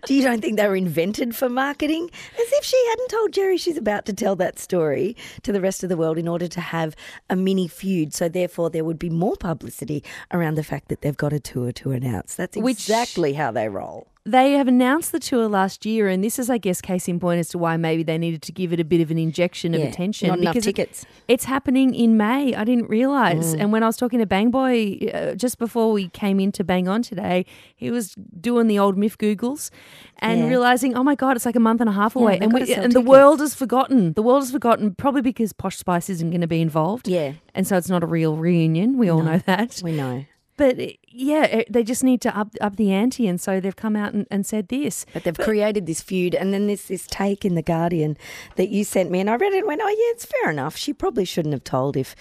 Do 0.06 0.13
you 0.13 0.22
don't 0.24 0.41
think 0.41 0.58
they 0.58 0.68
were 0.68 0.75
invented 0.75 1.36
for 1.36 1.50
marketing? 1.50 2.10
As 2.34 2.48
if 2.53 2.63
she 2.63 2.77
hadn't 2.89 3.10
told 3.10 3.32
Geri 3.34 3.58
she's 3.58 3.77
about 3.77 4.06
to 4.06 4.13
tell 4.13 4.36
that 4.38 4.60
story 4.60 5.15
to 5.44 5.51
the 5.51 5.62
rest 5.62 5.84
of 5.84 5.89
the 5.89 5.98
world 5.98 6.18
in 6.18 6.27
order 6.27 6.48
to 6.48 6.62
have 6.62 6.96
a 7.29 7.36
mini 7.36 7.68
feud. 7.68 8.13
So 8.13 8.29
therefore 8.29 8.70
there 8.70 8.84
would 8.84 9.00
be 9.00 9.10
more 9.10 9.36
publicity 9.36 10.03
around 10.32 10.56
the 10.56 10.63
fact 10.63 10.88
that 10.89 11.01
they've 11.01 11.18
got 11.18 11.34
a 11.34 11.39
tour 11.39 11.72
to 11.74 11.91
announce. 11.91 12.36
That's 12.36 12.56
exactly 12.56 12.62
Which- 12.63 12.77
exactly 12.89 13.34
how 13.34 13.51
they 13.51 13.70
roll. 13.70 14.08
They 14.25 14.51
have 14.53 14.67
announced 14.67 15.11
the 15.13 15.19
tour 15.19 15.47
last 15.47 15.85
year, 15.85 16.07
and 16.09 16.21
this 16.23 16.38
is, 16.38 16.49
I 16.49 16.57
guess, 16.57 16.81
case 16.81 17.07
in 17.07 17.19
point 17.21 17.39
as 17.39 17.47
to 17.49 17.57
why 17.57 17.77
maybe 17.77 18.03
they 18.03 18.17
needed 18.17 18.41
to 18.43 18.51
give 18.51 18.73
it 18.73 18.79
a 18.79 18.83
bit 18.83 18.99
of 19.01 19.09
an 19.11 19.17
injection 19.17 19.73
of 19.73 19.79
Yeah, 19.79 19.88
attention. 19.88 20.27
not 20.27 20.39
enough 20.39 20.53
because 20.53 20.67
it- 20.67 20.75
tickets. 20.75 21.05
it's 21.29 21.45
happening 21.45 21.95
in 21.95 22.17
May. 22.17 22.53
I 22.53 22.63
didn't 22.65 22.89
realize. 22.89 23.55
Mm. 23.55 23.61
And 23.61 23.71
when 23.71 23.81
I 23.81 23.85
was 23.88 23.95
talking 23.97 24.19
to 24.19 24.25
Bang 24.25 24.51
Boy 24.51 24.99
uh, 25.13 25.35
just 25.35 25.57
before 25.57 25.91
we 25.93 26.09
came 26.09 26.39
in 26.39 26.51
to 26.51 26.63
Bang 26.65 26.88
On 26.89 27.01
today, 27.01 27.45
he 27.75 27.89
was 27.91 28.13
doing 28.39 28.67
the 28.67 28.77
old 28.77 28.97
Myf 28.97 29.15
Googles 29.17 29.71
and 30.19 30.41
Yeah. 30.41 30.47
realizing, 30.49 30.95
oh 30.95 31.03
my 31.03 31.15
God, 31.15 31.38
it's 31.38 31.45
like 31.45 31.55
a 31.55 31.59
month 31.61 31.79
and 31.79 31.89
a 31.89 31.93
half 31.93 32.15
away. 32.15 32.33
they've 32.33 32.41
and 32.43 32.53
we, 32.53 32.73
and 32.73 32.91
the 32.91 33.01
world 33.01 33.39
has 33.39 33.55
forgotten. 33.55 34.13
The 34.13 34.21
world 34.21 34.43
has 34.43 34.51
forgotten, 34.51 34.93
probably 34.95 35.21
because 35.21 35.53
Posh 35.53 35.77
Spice 35.77 36.09
isn't 36.09 36.29
going 36.29 36.41
to 36.41 36.47
be 36.47 36.61
involved. 36.61 37.07
Yeah. 37.07 37.33
And 37.55 37.65
so 37.65 37.77
it's 37.77 37.89
not 37.89 38.03
a 38.03 38.07
real 38.07 38.35
reunion. 38.35 38.97
We 38.97 39.09
all 39.09 39.21
know 39.23 39.38
that. 39.45 39.81
We 39.83 39.93
know. 39.93 40.25
But 40.59 40.77
uh, 40.77 40.87
yeah, 41.07 41.47
uh, 41.59 41.63
they 41.69 41.85
just 41.85 42.03
need 42.03 42.19
to 42.21 42.37
up 42.37 42.53
up 42.59 42.75
the 42.75 42.91
ante, 42.91 43.27
and 43.27 43.39
so 43.39 43.61
they've 43.61 43.73
come 43.73 43.95
out 43.95 44.13
and, 44.13 44.27
and 44.29 44.45
said 44.45 44.67
this. 44.67 45.05
But 45.13 45.23
they've 45.23 45.37
created 45.37 45.85
this 45.85 46.01
feud, 46.01 46.35
and 46.35 46.53
then 46.53 46.67
there's 46.67 46.83
this 46.83 47.07
take 47.07 47.45
in 47.45 47.55
The 47.55 47.61
Guardian 47.61 48.17
that 48.57 48.67
you 48.67 48.83
sent 48.83 49.09
me, 49.09 49.21
and 49.21 49.29
I 49.29 49.37
read 49.37 49.53
it 49.53 49.59
and 49.59 49.67
went, 49.67 49.79
oh, 49.81 49.87
yeah, 49.87 50.11
it's 50.13 50.25
fair 50.25 50.51
enough. 50.51 50.75
She 50.75 50.91
probably 50.91 51.23
shouldn't 51.23 51.53
have 51.53 51.63
told 51.63 51.95
if 51.95 52.13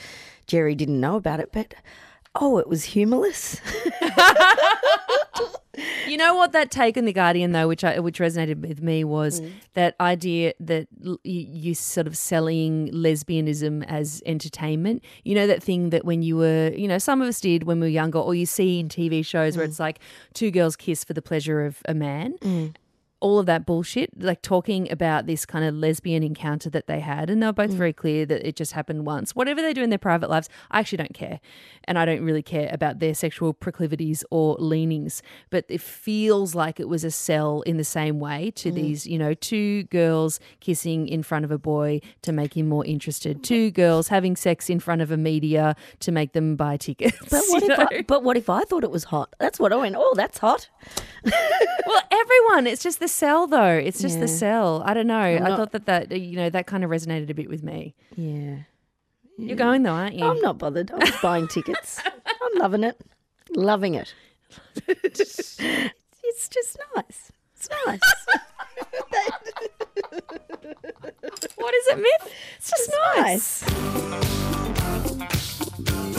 Geri 0.47 0.76
didn't 0.76 1.00
know 1.00 1.16
about 1.16 1.40
it, 1.40 1.50
but 1.52 1.75
oh, 2.37 2.59
it 2.59 2.68
was 2.68 2.85
humorless. 2.85 3.61
You 6.19 6.25
know 6.25 6.35
what 6.35 6.51
that 6.51 6.73
take 6.73 6.97
in 6.97 7.05
the 7.05 7.13
Guardian 7.13 7.53
though, 7.53 7.69
which 7.69 7.85
I, 7.85 8.01
which 8.01 8.19
resonated 8.19 8.61
with 8.61 8.83
me, 8.83 9.05
was 9.05 9.41
mm. 9.41 9.53
that 9.75 9.95
idea 10.01 10.53
that 10.59 10.89
you, 11.01 11.19
you 11.23 11.75
sort 11.75 12.09
of 12.09 12.19
selling 12.19 12.89
lesbianism 12.89 13.85
as 13.87 14.21
entertainment. 14.27 15.05
You 15.23 15.37
know 15.37 15.47
that 15.47 15.63
thing 15.63 15.91
that 15.91 16.05
when 16.05 16.23
you 16.23 16.37
were, 16.37 16.73
you 16.77 16.89
know, 16.89 16.99
some 16.99 17.23
of 17.23 17.29
us 17.29 17.41
did 17.41 17.63
when 17.63 17.79
we 17.79 17.87
were 17.87 17.91
younger, 17.91 18.19
or 18.19 18.35
you 18.35 18.47
see 18.47 18.81
in 18.81 18.89
TV 18.89 19.25
shows 19.25 19.57
where 19.57 19.65
mm. 19.65 19.69
it's 19.69 19.79
like 19.79 20.01
two 20.35 20.51
girls 20.51 20.75
kiss 20.75 21.05
for 21.05 21.13
the 21.13 21.23
pleasure 21.23 21.65
of 21.65 21.83
a 21.85 21.95
man. 21.95 22.37
Mm. 22.39 22.75
All 23.21 23.39
of 23.39 23.47
that 23.47 23.67
bullshit, 23.67 24.11
like 24.21 24.43
talking 24.43 24.91
about 24.93 25.27
this 25.27 25.45
kind 25.45 25.65
of 25.65 25.75
lesbian 25.75 26.23
encounter 26.23 26.71
that 26.71 26.87
they 26.87 27.01
had, 27.01 27.31
and 27.31 27.43
they 27.43 27.47
were 27.47 27.53
both 27.53 27.71
mm. 27.71 27.75
very 27.75 27.93
clear 27.93 28.25
that 28.27 28.47
it 28.47 28.57
just 28.57 28.73
happened 28.73 29.07
once. 29.07 29.35
Whatever 29.35 29.61
they 29.61 29.73
do 29.73 29.83
in 29.83 29.91
their 29.91 29.99
private 29.99 30.31
lives, 30.31 30.49
I 30.71 30.81
actually 30.81 30.99
don't 30.99 31.15
care, 31.15 31.41
and 31.85 31.99
I 31.99 32.05
don't 32.05 32.23
really 32.23 32.43
care 32.43 32.69
about 32.73 33.01
their 33.01 33.15
sexual 33.15 33.53
proclivities 33.53 34.25
or 34.31 34.57
leanings. 34.59 35.23
But 35.51 35.65
it 35.69 35.81
feels 35.81 36.55
like 36.55 36.79
it 36.79 36.89
was 36.89 37.05
a 37.05 37.11
sell 37.11 37.63
in 37.63 37.77
the 37.77 37.85
same 37.85 38.21
way 38.21 38.53
to 38.57 38.71
mm. 38.71 38.75
these, 38.75 39.07
you 39.07 39.19
know, 39.19 39.35
two 39.35 39.85
girls 39.85 40.39
kissing 40.61 41.09
in 41.09 41.23
front 41.23 41.45
of 41.45 41.51
a 41.51 41.59
boy 41.59 42.01
to 42.23 42.33
make 42.33 42.57
him 42.57 42.69
more 42.69 42.85
interested, 42.85 43.43
two 43.43 43.71
girls 43.71 44.09
having 44.09 44.37
sex 44.37 44.71
in 44.71 44.81
front 44.81 45.03
of 45.03 45.11
a 45.11 45.17
media 45.17 45.75
to 46.01 46.13
make 46.13 46.33
them 46.33 46.57
buy 46.57 46.77
tickets. 46.77 47.19
But 47.31 47.43
what, 47.49 47.63
if? 47.63 47.79
I, 47.79 48.03
but 48.03 48.23
what 48.23 48.37
if 48.37 48.49
I 48.49 48.63
thought 48.65 48.85
it 48.85 48.91
was 48.91 49.05
hot? 49.05 49.35
That's 49.39 49.59
what 49.59 49.73
I 49.73 49.77
went, 49.77 49.97
oh, 49.99 50.15
that's 50.15 50.39
hot. 50.39 50.69
Well, 51.25 52.03
everyone. 52.11 52.67
It's 52.67 52.83
just 52.83 53.01
the 53.01 53.09
cell, 53.09 53.47
though. 53.47 53.73
It's 53.77 54.01
just 54.01 54.21
the 54.21 54.29
cell. 54.29 54.83
I 54.85 54.95
don't 54.95 55.07
know. 55.07 55.17
I 55.17 55.39
not- 55.39 55.57
thought 55.59 55.73
that 55.73 55.87
that 55.87 56.21
you 56.21 56.37
know 56.37 56.51
that 56.51 56.67
kind 56.67 56.85
of 56.85 56.91
resonated 56.91 57.31
a 57.31 57.35
bit 57.35 57.49
with 57.49 57.63
me. 57.63 57.95
Yeah. 58.17 58.59
You're 59.39 59.57
going 59.57 59.85
though, 59.85 59.93
aren't 59.93 60.17
you? 60.17 60.25
I'm 60.25 60.41
not 60.41 60.59
bothered. 60.59 60.91
I'm 60.91 61.01
just 61.01 61.23
buying 61.23 61.47
tickets. 61.47 62.01
I'm 62.27 62.59
loving 62.59 62.83
it. 62.83 63.01
Loving 63.55 63.95
it. 63.95 64.13
it's 64.89 65.57
just 66.49 66.79
nice. 66.97 67.33
It's 67.57 67.69
nice. 67.87 68.01
What 71.57 71.75
is 71.75 71.87
it, 71.89 71.99
myth? 71.99 72.33
It's 72.59 72.71
just 72.71 72.93
nice. 73.17 73.63
nice. 75.17 76.18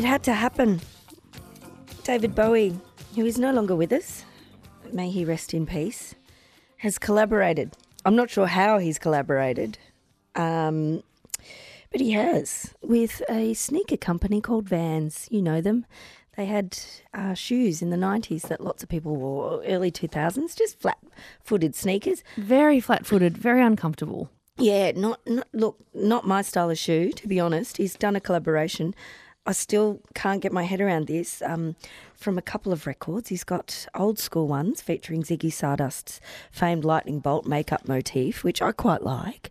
It 0.00 0.06
had 0.06 0.22
to 0.22 0.32
happen. 0.32 0.80
David 2.04 2.34
Bowie, 2.34 2.74
who 3.16 3.26
is 3.26 3.38
no 3.38 3.52
longer 3.52 3.76
with 3.76 3.92
us, 3.92 4.24
may 4.94 5.10
he 5.10 5.26
rest 5.26 5.52
in 5.52 5.66
peace, 5.66 6.14
has 6.78 6.98
collaborated. 6.98 7.76
I'm 8.06 8.16
not 8.16 8.30
sure 8.30 8.46
how 8.46 8.78
he's 8.78 8.98
collaborated, 8.98 9.76
um, 10.36 11.02
but 11.92 12.00
he 12.00 12.12
has 12.12 12.74
with 12.80 13.20
a 13.28 13.52
sneaker 13.52 13.98
company 13.98 14.40
called 14.40 14.70
Vans. 14.70 15.28
You 15.30 15.42
know 15.42 15.60
them. 15.60 15.84
They 16.34 16.46
had 16.46 16.78
uh, 17.12 17.34
shoes 17.34 17.82
in 17.82 17.90
the 17.90 17.98
90s 17.98 18.48
that 18.48 18.62
lots 18.62 18.82
of 18.82 18.88
people 18.88 19.16
wore, 19.16 19.62
early 19.64 19.92
2000s, 19.92 20.56
just 20.56 20.80
flat 20.80 20.96
footed 21.44 21.74
sneakers. 21.74 22.24
Very 22.38 22.80
flat-footed, 22.80 23.36
very 23.36 23.60
uncomfortable. 23.60 24.30
Yeah, 24.56 24.92
not, 24.92 25.20
not 25.26 25.48
look, 25.52 25.76
not 25.92 26.26
my 26.26 26.40
style 26.40 26.70
of 26.70 26.78
shoe, 26.78 27.12
to 27.12 27.28
be 27.28 27.38
honest. 27.38 27.76
He's 27.76 27.96
done 27.96 28.16
a 28.16 28.20
collaboration. 28.20 28.94
I 29.46 29.52
still 29.52 30.00
can't 30.14 30.42
get 30.42 30.52
my 30.52 30.64
head 30.64 30.80
around 30.80 31.06
this. 31.06 31.42
Um, 31.42 31.74
from 32.14 32.36
a 32.36 32.42
couple 32.42 32.72
of 32.72 32.86
records, 32.86 33.30
he's 33.30 33.44
got 33.44 33.86
old 33.94 34.18
school 34.18 34.46
ones 34.46 34.82
featuring 34.82 35.22
Ziggy 35.22 35.50
Stardust's 35.50 36.20
famed 36.52 36.84
lightning 36.84 37.20
bolt 37.20 37.46
makeup 37.46 37.88
motif, 37.88 38.44
which 38.44 38.60
I 38.60 38.72
quite 38.72 39.02
like. 39.02 39.50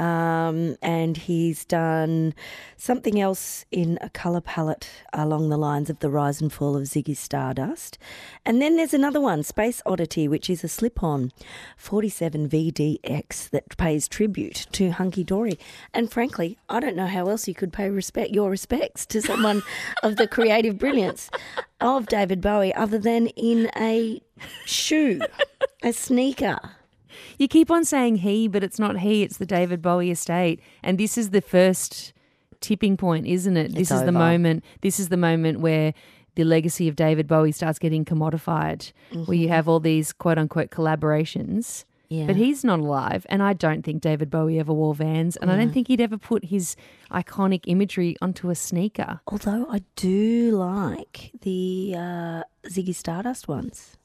Um, 0.00 0.76
and 0.80 1.14
he's 1.14 1.66
done 1.66 2.32
something 2.78 3.20
else 3.20 3.66
in 3.70 3.98
a 4.00 4.08
colour 4.08 4.40
palette 4.40 4.88
along 5.12 5.50
the 5.50 5.58
lines 5.58 5.90
of 5.90 5.98
the 5.98 6.08
rise 6.08 6.40
and 6.40 6.50
fall 6.50 6.74
of 6.74 6.84
Ziggy 6.84 7.14
Stardust. 7.14 7.98
And 8.46 8.62
then 8.62 8.76
there's 8.76 8.94
another 8.94 9.20
one, 9.20 9.42
Space 9.42 9.82
Oddity, 9.84 10.26
which 10.26 10.48
is 10.48 10.64
a 10.64 10.68
slip 10.68 11.02
on 11.02 11.32
47 11.76 12.48
VDX 12.48 13.50
that 13.50 13.76
pays 13.76 14.08
tribute 14.08 14.66
to 14.72 14.92
Hunky 14.92 15.22
Dory. 15.22 15.58
And 15.92 16.10
frankly, 16.10 16.56
I 16.70 16.80
don't 16.80 16.96
know 16.96 17.06
how 17.06 17.28
else 17.28 17.46
you 17.46 17.52
could 17.52 17.70
pay 17.70 17.90
respect 17.90 18.30
your 18.30 18.48
respects 18.48 19.04
to 19.04 19.20
someone 19.20 19.62
of 20.02 20.16
the 20.16 20.26
creative 20.26 20.78
brilliance 20.78 21.28
of 21.78 22.06
David 22.06 22.40
Bowie 22.40 22.74
other 22.74 22.98
than 22.98 23.26
in 23.26 23.70
a 23.76 24.22
shoe, 24.64 25.20
a 25.82 25.92
sneaker. 25.92 26.58
You 27.38 27.48
keep 27.48 27.70
on 27.70 27.84
saying 27.84 28.16
he, 28.16 28.48
but 28.48 28.62
it's 28.62 28.78
not 28.78 28.98
he. 29.00 29.22
It's 29.22 29.38
the 29.38 29.46
David 29.46 29.82
Bowie 29.82 30.10
estate, 30.10 30.60
and 30.82 30.98
this 30.98 31.16
is 31.18 31.30
the 31.30 31.40
first 31.40 32.12
tipping 32.60 32.96
point, 32.96 33.26
isn't 33.26 33.56
it? 33.56 33.72
This 33.72 33.90
It's 33.90 34.00
is 34.00 34.02
the 34.04 34.12
moment. 34.12 34.64
This 34.82 35.00
is 35.00 35.08
the 35.08 35.16
moment 35.16 35.60
where 35.60 35.94
the 36.34 36.44
legacy 36.44 36.88
of 36.88 36.96
David 36.96 37.26
Bowie 37.26 37.52
starts 37.52 37.78
getting 37.78 38.04
commodified, 38.04 38.92
where 39.26 39.36
you 39.36 39.48
have 39.48 39.68
all 39.68 39.80
these 39.80 40.12
quote 40.12 40.38
unquote 40.38 40.70
collaborations. 40.70 41.84
Yeah. 42.08 42.26
But 42.26 42.34
he's 42.34 42.64
not 42.64 42.80
alive, 42.80 43.24
and 43.28 43.40
I 43.40 43.52
don't 43.52 43.82
think 43.84 44.02
David 44.02 44.30
Bowie 44.30 44.58
ever 44.58 44.72
wore 44.72 44.96
Vans, 44.96 45.36
and 45.36 45.48
I 45.48 45.56
don't 45.56 45.72
think 45.72 45.86
he'd 45.86 46.00
ever 46.00 46.18
put 46.18 46.46
his 46.46 46.74
iconic 47.12 47.60
imagery 47.66 48.16
onto 48.20 48.50
a 48.50 48.56
sneaker. 48.56 49.20
Although 49.28 49.68
I 49.70 49.82
do 49.94 50.56
like 50.56 51.30
the 51.42 51.94
uh, 51.96 52.42
Ziggy 52.66 52.96
Stardust 52.96 53.46
ones. 53.46 53.96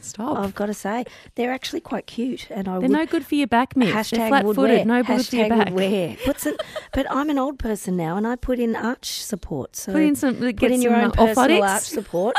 Stop. 0.00 0.38
I've 0.38 0.54
got 0.54 0.66
to 0.66 0.74
say, 0.74 1.04
they're 1.34 1.52
actually 1.52 1.80
quite 1.80 2.06
cute, 2.06 2.48
and 2.50 2.68
I 2.68 2.72
They're 2.72 2.80
would 2.82 2.90
no 2.90 3.06
good 3.06 3.24
for 3.26 3.34
your 3.34 3.46
back, 3.46 3.76
Mitch. 3.76 3.88
They're 3.92 4.02
hashtag 4.02 4.28
flat-footed, 4.28 4.56
wear. 4.56 4.84
no 4.84 5.02
good 5.02 5.26
for 5.26 5.36
your 5.36 5.48
back. 5.48 5.72
wear. 5.74 6.16
Put 6.24 6.40
some, 6.40 6.56
but 6.92 7.06
I'm 7.10 7.30
an 7.30 7.38
old 7.38 7.58
person 7.58 7.96
now, 7.96 8.16
and 8.16 8.26
I 8.26 8.36
put 8.36 8.58
in 8.58 8.74
arch 8.76 9.22
support. 9.22 9.76
So 9.76 9.92
Put 9.92 10.02
in 10.02 10.16
some- 10.16 10.36
put 10.36 10.62
in 10.62 10.82
your 10.82 10.92
some, 10.92 11.00
own 11.04 11.10
uh, 11.10 11.34
personal 11.34 11.62
arch 11.64 11.82
support, 11.98 12.36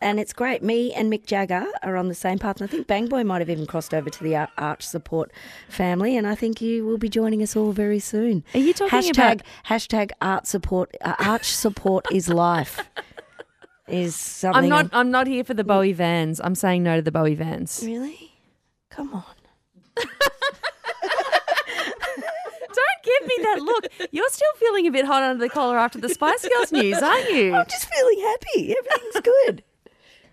and 0.00 0.18
it's 0.18 0.32
great. 0.32 0.62
Me 0.62 0.92
and 0.92 1.12
Mick 1.12 1.26
Jagger 1.26 1.66
are 1.82 1.96
on 1.96 2.08
the 2.08 2.14
same 2.14 2.38
path, 2.38 2.60
and 2.60 2.68
I 2.68 2.70
think 2.70 2.86
Bang 2.86 3.06
Boy 3.06 3.24
might 3.24 3.40
have 3.40 3.50
even 3.50 3.66
crossed 3.66 3.92
over 3.94 4.08
to 4.10 4.24
the 4.24 4.48
arch 4.58 4.82
support 4.82 5.30
family, 5.68 6.16
and 6.16 6.26
I 6.26 6.34
think 6.34 6.60
you 6.60 6.84
will 6.86 6.98
be 6.98 7.08
joining 7.08 7.42
us 7.42 7.56
all 7.56 7.72
very 7.72 7.98
soon. 7.98 8.44
Are 8.54 8.58
you 8.60 8.72
talking 8.72 8.98
hashtag, 9.00 9.32
about- 9.34 9.42
hashtag 9.66 10.10
art 10.20 10.46
support? 10.46 10.94
Uh, 11.00 11.14
arch 11.18 11.52
support 11.52 12.06
is 12.12 12.28
life. 12.28 12.80
Is 13.92 14.16
something 14.16 14.64
I'm 14.64 14.68
not. 14.68 14.88
I'm 14.92 15.10
not 15.10 15.26
here 15.26 15.44
for 15.44 15.52
the 15.52 15.64
Bowie 15.64 15.92
Vans. 15.92 16.40
I'm 16.42 16.54
saying 16.54 16.82
no 16.82 16.96
to 16.96 17.02
the 17.02 17.12
Bowie 17.12 17.34
Vans. 17.34 17.82
really. 17.84 18.32
Come 18.88 19.12
on. 19.12 19.24
Don't 19.96 20.08
give 23.04 23.26
me 23.26 23.38
that 23.42 23.60
look. 23.60 23.86
You're 24.10 24.28
still 24.30 24.52
feeling 24.56 24.86
a 24.86 24.90
bit 24.90 25.04
hot 25.04 25.22
under 25.22 25.44
the 25.44 25.50
collar 25.50 25.78
after 25.78 25.98
the 25.98 26.08
Spice 26.08 26.46
Girls 26.48 26.72
news, 26.72 27.02
aren't 27.02 27.30
you? 27.30 27.54
I'm 27.54 27.66
just 27.66 27.86
feeling 27.92 28.20
happy. 28.20 28.74
Everything's 28.76 29.20
good. 29.20 29.62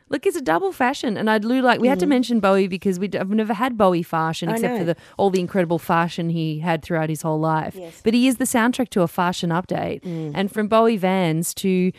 Look, 0.10 0.25
it's 0.25 0.36
a 0.36 0.42
double 0.42 0.72
fashion, 0.72 1.18
and 1.18 1.30
I'd 1.30 1.44
do 1.44 1.62
like 1.62 1.80
we 1.80 1.88
had 1.88 2.00
to 2.00 2.06
mm. 2.06 2.10
mention 2.10 2.39
Bowie 2.39 2.68
because 2.68 2.98
we 2.98 3.10
I've 3.13 3.30
never 3.30 3.54
had 3.54 3.78
Bowie 3.78 4.04
fashion 4.04 4.50
except 4.50 4.78
for 4.78 4.84
the 4.84 4.96
all 5.18 5.30
the 5.30 5.39
incredible 5.39 5.78
fashion 5.80 6.30
he 6.30 6.60
had 6.60 6.82
throughout 6.82 7.10
his 7.10 7.22
whole 7.22 7.39
life. 7.39 7.75
Yes. 7.75 8.01
But 8.04 8.13
he 8.16 8.28
is 8.28 8.38
the 8.38 8.46
soundtrack 8.46 8.89
to 8.89 9.01
a 9.01 9.08
fashion 9.08 9.51
update, 9.51 10.01
mm. 10.01 10.32
and 10.34 10.51
from 10.51 10.68
Bowie 10.68 10.98
Vans 10.98 11.54
to 11.56 11.92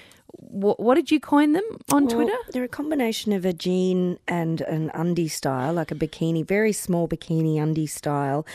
wh- 0.50 0.78
what 0.78 0.94
did 0.96 1.10
you 1.10 1.20
coin 1.20 1.52
them 1.52 1.64
on 1.92 2.06
Well, 2.06 2.14
Twitter? 2.16 2.36
They're 2.52 2.64
a 2.64 2.68
combination 2.68 3.32
of 3.32 3.44
a 3.44 3.52
jean 3.52 4.18
and 4.28 4.60
an 4.62 4.90
undie 4.94 5.28
style, 5.28 5.72
like 5.72 5.90
a 5.90 5.94
bikini, 5.94 6.44
very 6.46 6.72
small 6.72 7.08
bikini 7.08 7.56
undie 7.62 7.86
style. 7.86 8.46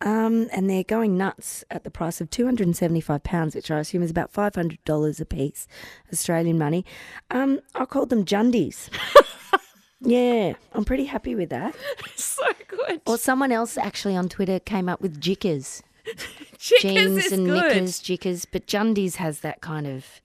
Um, 0.00 0.48
and 0.52 0.68
they're 0.68 0.82
going 0.84 1.16
nuts 1.16 1.64
at 1.70 1.84
the 1.84 1.90
price 1.90 2.20
of 2.20 2.30
£275, 2.30 3.54
which 3.54 3.70
I 3.70 3.78
assume 3.80 4.02
is 4.02 4.10
about 4.10 4.32
$500 4.32 5.20
a 5.20 5.24
piece, 5.24 5.66
Australian 6.12 6.58
money. 6.58 6.84
Um, 7.30 7.60
I 7.74 7.84
called 7.84 8.08
them 8.10 8.24
Jundies. 8.24 8.88
yeah, 10.00 10.54
I'm 10.72 10.84
pretty 10.84 11.04
happy 11.04 11.34
with 11.34 11.50
that. 11.50 11.74
so 12.16 12.42
good. 12.66 13.00
Or 13.06 13.16
someone 13.18 13.52
else 13.52 13.78
actually 13.78 14.16
on 14.16 14.28
Twitter 14.28 14.58
came 14.58 14.88
up 14.88 15.00
with 15.00 15.20
jickers. 15.20 15.82
Chickens 16.58 16.92
Jeans 16.94 17.26
is 17.26 17.32
and 17.32 17.46
good. 17.46 17.62
knickers, 17.74 18.00
jickers. 18.00 18.44
But 18.44 18.66
Jundies 18.66 19.16
has 19.16 19.40
that 19.40 19.60
kind 19.60 19.86
of, 19.86 20.20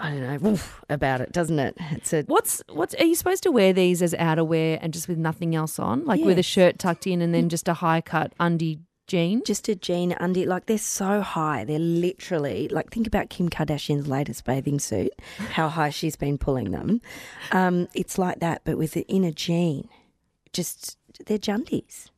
I 0.00 0.10
don't 0.10 0.20
know, 0.22 0.50
woof 0.50 0.80
about 0.88 1.20
it, 1.20 1.32
doesn't 1.32 1.58
it? 1.58 1.76
It's 1.90 2.12
a 2.12 2.22
What's 2.22 2.62
what's 2.68 2.94
are 2.94 3.04
you 3.04 3.14
supposed 3.16 3.42
to 3.42 3.50
wear 3.50 3.72
these 3.72 4.00
as 4.00 4.14
outerwear 4.14 4.78
and 4.80 4.92
just 4.92 5.08
with 5.08 5.18
nothing 5.18 5.54
else 5.56 5.78
on, 5.78 6.04
like 6.04 6.20
with 6.20 6.36
a 6.36 6.40
Yes. 6.40 6.46
shirt 6.46 6.78
tucked 6.78 7.06
in 7.06 7.20
and 7.20 7.34
then 7.34 7.48
just 7.48 7.66
a 7.68 7.74
high 7.74 8.00
cut 8.00 8.32
undie 8.38 8.78
jean? 9.08 9.42
just 9.44 9.68
a 9.68 9.74
jean 9.74 10.12
undie. 10.12 10.46
Like 10.46 10.66
they're 10.66 10.78
so 10.78 11.20
high. 11.20 11.64
They're 11.64 11.78
literally 11.78 12.68
like 12.68 12.90
think 12.92 13.06
about 13.06 13.28
Kim 13.30 13.48
Kardashian's 13.48 14.06
latest 14.06 14.44
bathing 14.44 14.78
suit. 14.78 15.10
How 15.50 15.68
high 15.68 15.90
she's 15.90 16.14
been 16.16 16.38
pulling 16.38 16.70
them. 16.70 17.00
Um, 17.52 17.88
it's 17.94 18.18
like 18.18 18.38
that, 18.40 18.62
but 18.64 18.78
with 18.78 18.96
it 18.96 19.06
inner 19.08 19.32
jean. 19.32 19.88
Just 20.52 20.96
they're 21.26 21.38
jundies. 21.38 22.10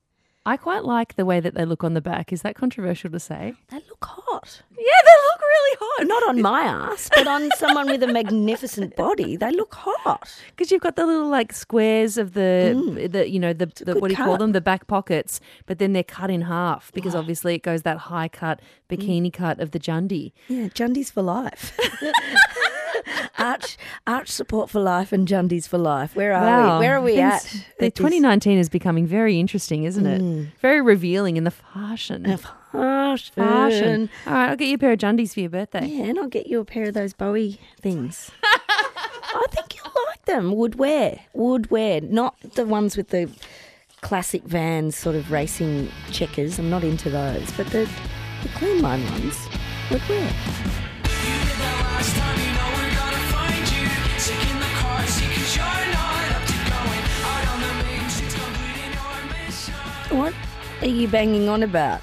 I 0.47 0.57
quite 0.57 0.85
like 0.85 1.17
the 1.17 1.27
way 1.27 1.39
that 1.41 1.55
they 1.55 1.67
look 1.67 1.85
on 1.85 1.93
the 1.93 2.01
back. 2.01 2.33
Is 2.33 2.41
that 2.43 2.55
controversial 2.55 3.11
to 3.11 3.21
say? 3.21 3.53
They 3.69 3.77
look 3.77 4.03
hot. 4.05 4.63
Yeah, 4.71 4.77
they 5.05 5.17
look 5.29 5.41
really 5.41 5.77
hot. 5.81 6.07
Not 6.07 6.23
on 6.31 6.41
my 6.41 6.63
ass, 6.63 7.11
but 7.15 7.27
on 7.27 7.51
someone 7.59 7.87
with 7.89 8.03
a 8.03 8.07
magnificent 8.07 8.97
body. 8.97 9.37
They 9.37 9.51
look 9.51 9.75
hot. 9.75 10.35
Because 10.49 10.73
you've 10.73 10.81
got 10.81 10.97
the 10.97 11.05
little 11.05 11.29
like 11.29 11.53
squares 11.53 12.17
of 12.17 12.33
the, 12.33 13.09
the 13.13 13.29
you 13.29 13.39
know, 13.39 13.53
the, 13.53 13.67
the 13.67 13.95
Mm. 13.95 14.01
what 14.01 14.09
do 14.09 14.15
you 14.15 14.25
call 14.25 14.39
them? 14.39 14.53
The 14.53 14.63
back 14.63 14.87
pockets, 14.87 15.41
but 15.67 15.79
then 15.79 15.93
they're 15.93 16.03
cut 16.03 16.31
in 16.31 16.41
half 16.43 16.91
because 16.93 17.15
obviously 17.15 17.55
it 17.55 17.63
goes 17.63 17.83
that 17.83 17.99
high 17.99 18.29
cut 18.29 18.61
Mm. 18.91 18.97
bikini 18.99 19.33
cut 19.33 19.61
of 19.61 19.73
the 19.73 19.79
Jundie. 19.79 20.33
Yeah, 20.49 20.69
Jundies 20.69 21.13
for 21.13 21.21
life. 21.23 21.79
arch, 23.39 23.77
arch 24.07 24.29
support 24.29 24.71
for 24.71 24.81
life 24.81 25.13
and 25.13 25.27
Jundies 25.27 25.69
for 25.69 25.79
life. 25.79 26.15
Where 26.17 26.33
are 26.35 26.79
we? 26.79 26.87
Where 26.87 26.97
are 26.97 27.03
we 27.03 27.17
Things- 27.17 27.33
at? 27.33 27.43
The 27.79 27.87
at 27.87 27.95
this- 27.95 28.03
2019 28.05 28.59
is 28.59 28.69
becoming 28.69 29.07
very 29.07 29.39
interesting, 29.41 29.85
isn't 29.85 30.07
it? 30.07 30.21
Mm. 30.23 30.49
Very 30.61 30.81
revealing 30.81 31.37
in 31.37 31.45
the 31.45 31.51
fashion. 31.51 32.25
Fashion. 32.73 33.33
Fashion. 33.35 34.11
All 34.27 34.33
right, 34.33 34.51
I'll 34.51 34.57
get 34.57 34.69
you 34.69 34.77
a 34.77 34.79
pair 34.79 34.93
of 34.93 34.99
Jundies 34.99 35.35
for 35.35 35.41
your 35.41 35.51
birthday. 35.51 35.87
Yeah, 35.87 36.05
and 36.05 36.19
I'll 36.19 36.29
get 36.29 36.47
you 36.47 36.61
a 36.61 36.65
pair 36.65 36.85
of 36.89 36.95
those 36.95 37.13
Bowie 37.13 37.61
things. 37.81 38.31
I 38.43 39.47
think 39.51 39.77
you'll 39.77 39.93
like 40.09 40.25
them. 40.27 40.55
Would 40.55 40.77
wear. 40.77 41.21
Would 41.35 41.71
wear. 41.71 42.01
Not 42.01 42.37
the 42.55 42.65
ones 42.65 42.97
with 42.97 43.09
the 43.09 43.29
classic 44.03 44.43
vans 44.45 44.97
sort 44.97 45.17
of 45.17 45.31
racing 45.33 45.91
checkers. 46.13 46.59
I'm 46.59 46.71
not 46.71 46.85
into 46.85 47.11
those. 47.11 47.51
But 47.53 47.67
the, 47.69 47.89
the 48.43 48.49
clean 48.51 48.81
line 48.83 49.05
ones 49.11 49.37
would 49.91 50.09
wear. 50.09 50.33
What 60.11 60.35
are 60.81 60.89
you 60.89 61.07
banging 61.07 61.49
on 61.49 61.63
about? 61.63 62.01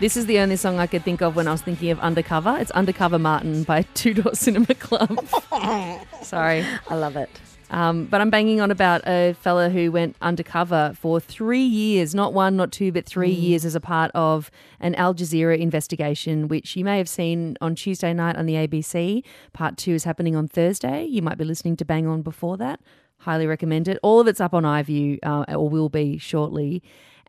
This 0.00 0.16
is 0.16 0.24
the 0.24 0.38
only 0.38 0.56
song 0.56 0.78
I 0.78 0.86
could 0.86 1.04
think 1.04 1.20
of 1.20 1.36
when 1.36 1.46
I 1.46 1.52
was 1.52 1.60
thinking 1.60 1.90
of 1.90 2.00
Undercover. 2.00 2.56
It's 2.58 2.70
Undercover 2.70 3.18
Martyn 3.18 3.64
by 3.64 3.82
Two 3.94 4.14
Door 4.14 4.34
Cinema 4.34 4.74
Club. 4.74 5.28
Sorry. 6.22 6.64
I 6.88 6.94
love 6.94 7.16
it. 7.16 7.28
Um, 7.68 8.06
but 8.06 8.22
I'm 8.22 8.30
banging 8.30 8.62
on 8.62 8.70
about 8.70 9.06
a 9.06 9.34
fella 9.34 9.68
who 9.68 9.92
went 9.92 10.16
undercover 10.22 10.94
for 10.98 11.20
three 11.20 11.64
years, 11.64 12.14
not 12.14 12.32
one, 12.32 12.56
not 12.56 12.72
two, 12.72 12.92
but 12.92 13.04
three 13.04 13.30
years 13.30 13.66
as 13.66 13.74
a 13.74 13.80
part 13.80 14.10
of 14.14 14.50
an 14.80 14.94
Al 14.94 15.14
Jazeera 15.14 15.58
investigation, 15.58 16.48
which 16.48 16.76
you 16.76 16.84
may 16.84 16.96
have 16.96 17.10
seen 17.10 17.58
on 17.60 17.74
Tuesday 17.74 18.14
night 18.14 18.36
on 18.36 18.46
the 18.46 18.54
ABC. 18.54 19.22
Part 19.52 19.76
two 19.76 19.92
is 19.92 20.04
happening 20.04 20.34
on 20.34 20.48
Thursday. 20.48 21.04
You 21.04 21.20
might 21.20 21.36
be 21.36 21.44
listening 21.44 21.76
to 21.76 21.84
Bang 21.84 22.06
On 22.06 22.22
before 22.22 22.56
that. 22.56 22.80
Highly 23.18 23.46
recommend 23.46 23.86
it. 23.86 23.98
All 24.02 24.18
of 24.20 24.28
it's 24.28 24.40
up 24.40 24.54
on 24.54 24.62
iView, 24.62 25.18
uh, 25.22 25.44
or 25.48 25.68
will 25.68 25.90
be 25.90 26.16
shortly. 26.16 26.82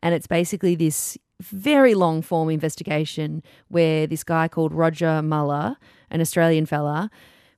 And 0.06 0.14
it's 0.14 0.28
basically 0.28 0.76
this 0.76 1.18
very 1.40 1.92
long 1.96 2.22
form 2.22 2.48
investigation 2.48 3.42
where 3.66 4.06
this 4.06 4.22
guy 4.22 4.46
called 4.46 4.72
Rodger 4.72 5.20
Muller, 5.20 5.78
an 6.12 6.20
Australian 6.20 6.64
fella, 6.64 7.10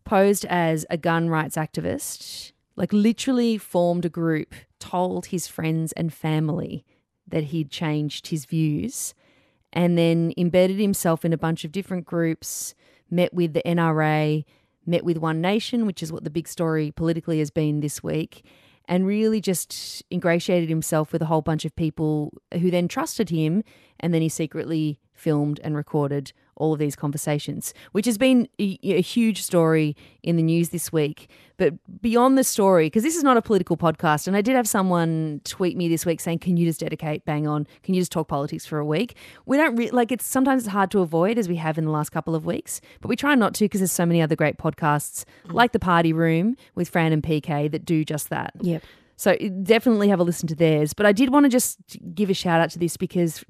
posed 0.07 0.47
as 0.47 0.87
a 0.89 0.97
gun 0.97 1.29
rights 1.29 1.57
activist, 1.57 2.53
like 2.75 2.91
literally 2.91 3.59
formed 3.59 4.07
a 4.07 4.09
group, 4.09 4.55
told 4.81 5.27
his 5.27 5.47
friends 5.47 5.93
and 5.93 6.11
family 6.11 6.87
that 7.27 7.45
he'd 7.45 7.71
changed 7.71 8.29
his 8.29 8.47
views, 8.47 9.13
and 9.71 9.99
then 9.99 10.33
embedded 10.39 10.79
himself 10.79 11.27
in 11.27 11.35
a 11.35 11.39
bunch 11.39 11.67
of 11.67 11.71
different 11.71 12.07
groups, 12.07 12.75
met 13.11 13.35
with 13.35 13.53
the 13.53 13.63
NRA, 13.67 14.47
met 14.87 15.05
with 15.05 15.19
One 15.19 15.43
Nation, 15.43 15.85
which 15.85 16.03
is 16.03 16.11
what 16.11 16.25
the 16.25 16.31
big 16.31 16.49
story 16.49 16.93
politically 16.93 17.41
has 17.41 17.51
been 17.51 17.81
this 17.81 18.03
week, 18.03 18.43
and 18.89 19.07
really 19.07 19.41
just 19.41 20.03
ingratiated 20.11 20.69
himself 20.69 21.13
with 21.13 21.23
a 21.23 21.27
whole 21.27 21.43
bunch 21.43 21.65
of 21.65 21.77
people 21.77 22.33
who 22.55 22.71
then 22.71 22.89
trusted 22.89 23.31
him, 23.31 23.63
and 24.01 24.13
then 24.13 24.23
he 24.23 24.29
secretly 24.29 24.99
filmed 25.19 25.61
and 25.63 25.77
recorded 25.77 26.33
all 26.59 26.73
of 26.73 26.79
these 26.79 26.97
conversations, 26.97 27.73
which 27.93 28.05
has 28.05 28.19
been 28.19 28.49
a, 28.61 28.79
a 28.83 29.01
huge 29.01 29.43
story 29.43 29.97
in 30.23 30.37
the 30.37 30.43
news 30.43 30.71
this 30.71 30.93
week. 30.93 31.31
But 31.57 31.75
beyond 32.03 32.37
the 32.37 32.45
story, 32.45 32.87
because 32.87 33.03
this 33.03 33.17
is 33.17 33.23
not 33.23 33.37
a 33.37 33.43
political 33.43 33.77
podcast, 33.77 34.27
and 34.27 34.37
I 34.37 34.43
did 34.43 34.55
have 34.55 34.69
someone 34.69 35.41
tweet 35.45 35.77
me 35.77 35.89
this 35.89 36.05
week 36.05 36.21
saying, 36.21 36.41
"Can 36.41 36.57
you 36.57 36.67
just 36.67 36.81
dedicate 36.81 37.25
Bang 37.25 37.47
On? 37.47 37.67
Can 37.83 37.95
you 37.95 38.01
just 38.01 38.13
talk 38.13 38.29
politics 38.29 38.67
for 38.67 38.79
a 38.79 38.85
week?" 38.85 39.17
We 39.47 39.57
don't 39.57 39.77
re- 39.77 39.91
like 39.91 40.13
it's 40.13 40.27
sometimes 40.27 40.65
it's 40.65 40.73
hard 40.73 40.91
to 40.93 41.01
avoid 41.01 41.39
as 41.39 41.49
we 41.49 41.57
have 41.57 41.79
in 41.79 41.85
the 41.85 41.91
last 41.91 42.11
couple 42.11 42.35
of 42.35 42.45
weeks, 42.45 42.81
but 43.01 43.09
we 43.09 43.17
try 43.17 43.35
not 43.35 43.55
to 43.55 43.65
because 43.65 43.81
there's 43.81 43.93
so 43.93 44.07
many 44.07 44.21
other 44.21 44.37
great 44.37 44.59
podcasts 44.59 45.25
mm. 45.47 45.53
like 45.53 45.73
the 45.73 45.79
Party 45.79 46.13
Room 46.13 46.57
with 46.75 46.89
Fran 46.89 47.13
and 47.13 47.23
PK 47.23 47.71
that 47.71 47.85
do 47.85 48.05
just 48.05 48.31
that. 48.31 48.53
Yep. 48.61 48.83
So 49.19 49.37
definitely 49.65 50.09
have 50.09 50.21
a 50.21 50.25
listen 50.25 50.47
to 50.49 50.55
theirs. 50.55 50.95
But 50.95 51.05
I 51.05 51.13
did 51.13 51.31
want 51.31 51.45
to 51.45 51.51
just 51.51 51.79
give 52.15 52.31
a 52.31 52.35
shout 52.35 52.61
out 52.61 52.71
to 52.71 52.79
this 52.79 52.97
because 52.97 53.45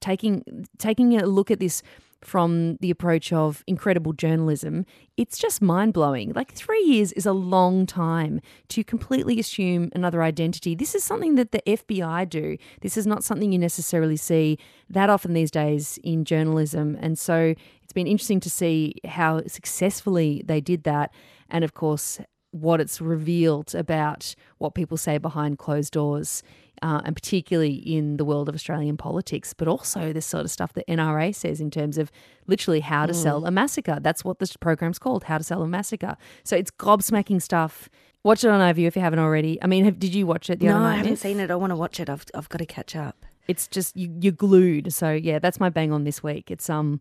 taking 0.00 0.66
taking 0.78 1.20
a 1.20 1.26
look 1.26 1.50
at 1.50 1.60
this 1.60 1.82
from 2.22 2.76
the 2.80 2.90
approach 2.90 3.32
of 3.32 3.62
incredible 3.66 4.12
journalism, 4.12 4.84
it's 5.16 5.38
just 5.38 5.62
mind 5.62 5.92
blowing. 5.92 6.32
Like 6.32 6.52
three 6.52 6.82
years 6.82 7.12
is 7.12 7.26
a 7.26 7.32
long 7.32 7.86
time 7.86 8.40
to 8.68 8.82
completely 8.82 9.38
assume 9.38 9.90
another 9.94 10.22
identity. 10.22 10.74
This 10.74 10.94
is 10.94 11.04
something 11.04 11.34
that 11.36 11.52
the 11.52 11.62
FBI 11.66 12.28
do. 12.28 12.56
This 12.80 12.96
is 12.96 13.06
not 13.06 13.24
something 13.24 13.52
you 13.52 13.58
necessarily 13.58 14.16
see 14.16 14.58
that 14.88 15.10
often 15.10 15.32
these 15.32 15.50
days 15.50 15.98
in 16.02 16.24
journalism. 16.24 16.96
And 17.00 17.18
so 17.18 17.54
it's 17.82 17.92
been 17.92 18.06
interesting 18.06 18.40
to 18.40 18.50
see 18.50 18.94
how 19.06 19.42
successfully 19.46 20.42
they 20.44 20.60
did 20.60 20.84
that. 20.84 21.12
And 21.48 21.64
of 21.64 21.74
course, 21.74 22.20
what 22.52 22.80
it's 22.80 23.00
revealed 23.00 23.74
about 23.74 24.34
what 24.58 24.74
people 24.74 24.96
say 24.96 25.18
behind 25.18 25.58
closed 25.58 25.92
doors, 25.92 26.42
uh, 26.82 27.00
and 27.04 27.14
particularly 27.14 27.74
in 27.74 28.16
the 28.16 28.24
world 28.24 28.48
of 28.48 28.54
Australian 28.54 28.96
politics, 28.96 29.54
but 29.54 29.68
also 29.68 30.12
this 30.12 30.26
sort 30.26 30.44
of 30.44 30.50
stuff 30.50 30.72
that 30.72 30.86
NRA 30.88 31.34
says 31.34 31.60
in 31.60 31.70
terms 31.70 31.98
of 31.98 32.10
literally 32.46 32.80
how 32.80 33.06
to 33.06 33.14
sell 33.14 33.44
a 33.46 33.50
massacre. 33.50 33.98
That's 34.00 34.24
what 34.24 34.38
this 34.38 34.56
program's 34.56 34.98
called, 34.98 35.24
How 35.24 35.38
to 35.38 35.44
Sell 35.44 35.62
a 35.62 35.68
Massacre. 35.68 36.16
So 36.42 36.56
it's 36.56 36.70
gobsmacking 36.70 37.42
stuff. 37.42 37.88
Watch 38.22 38.44
it 38.44 38.48
on 38.48 38.60
iView 38.60 38.86
if 38.86 38.96
you 38.96 39.02
haven't 39.02 39.18
already. 39.18 39.62
I 39.62 39.66
mean, 39.66 39.84
have, 39.84 39.98
did 39.98 40.14
you 40.14 40.26
watch 40.26 40.50
it 40.50 40.58
the 40.60 40.66
no, 40.66 40.76
other 40.76 40.84
night? 40.84 40.92
I 40.92 40.96
haven't 40.98 41.16
seen 41.16 41.40
it. 41.40 41.50
I 41.50 41.56
want 41.56 41.70
to 41.70 41.76
watch 41.76 42.00
it. 42.00 42.10
I've, 42.10 42.24
I've 42.34 42.48
got 42.48 42.58
to 42.58 42.66
catch 42.66 42.96
up. 42.96 43.24
It's 43.46 43.66
just 43.66 43.96
you, 43.96 44.14
you're 44.20 44.32
glued. 44.32 44.92
So 44.92 45.12
yeah, 45.12 45.38
that's 45.38 45.60
my 45.60 45.70
bang 45.70 45.92
on 45.92 46.04
this 46.04 46.22
week. 46.22 46.50
It's 46.50 46.68
um. 46.68 47.00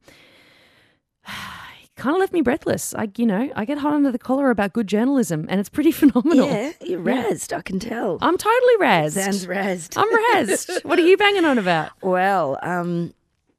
Kind 2.00 2.16
of 2.16 2.22
left 2.22 2.32
me 2.32 2.42
breathless. 2.42 2.96
I, 2.96 3.10
you 3.18 3.26
know, 3.26 3.52
I 3.58 3.66
get 3.66 3.78
hot 3.78 3.94
under 3.94 4.10
the 4.10 4.18
collar 4.18 4.52
about 4.52 4.72
good 4.72 4.88
journalism, 4.88 5.46
and 5.50 5.60
it's 5.60 5.68
pretty 5.68 5.92
phenomenal. 6.02 6.48
Yeah, 6.48 6.72
you're 6.82 7.02
razzed. 7.02 7.52
I 7.52 7.62
can 7.62 7.78
tell. 7.78 8.18
I'm 8.22 8.38
totally 8.38 8.78
razzed. 8.80 9.22
Sounds 9.22 9.46
razzed. 9.46 9.98
I'm 9.98 10.08
razzed. 10.10 10.84
what 10.86 10.98
are 10.98 11.06
you 11.06 11.18
banging 11.18 11.44
on 11.44 11.58
about? 11.58 11.92
Well, 12.02 12.58
um, 12.64 13.14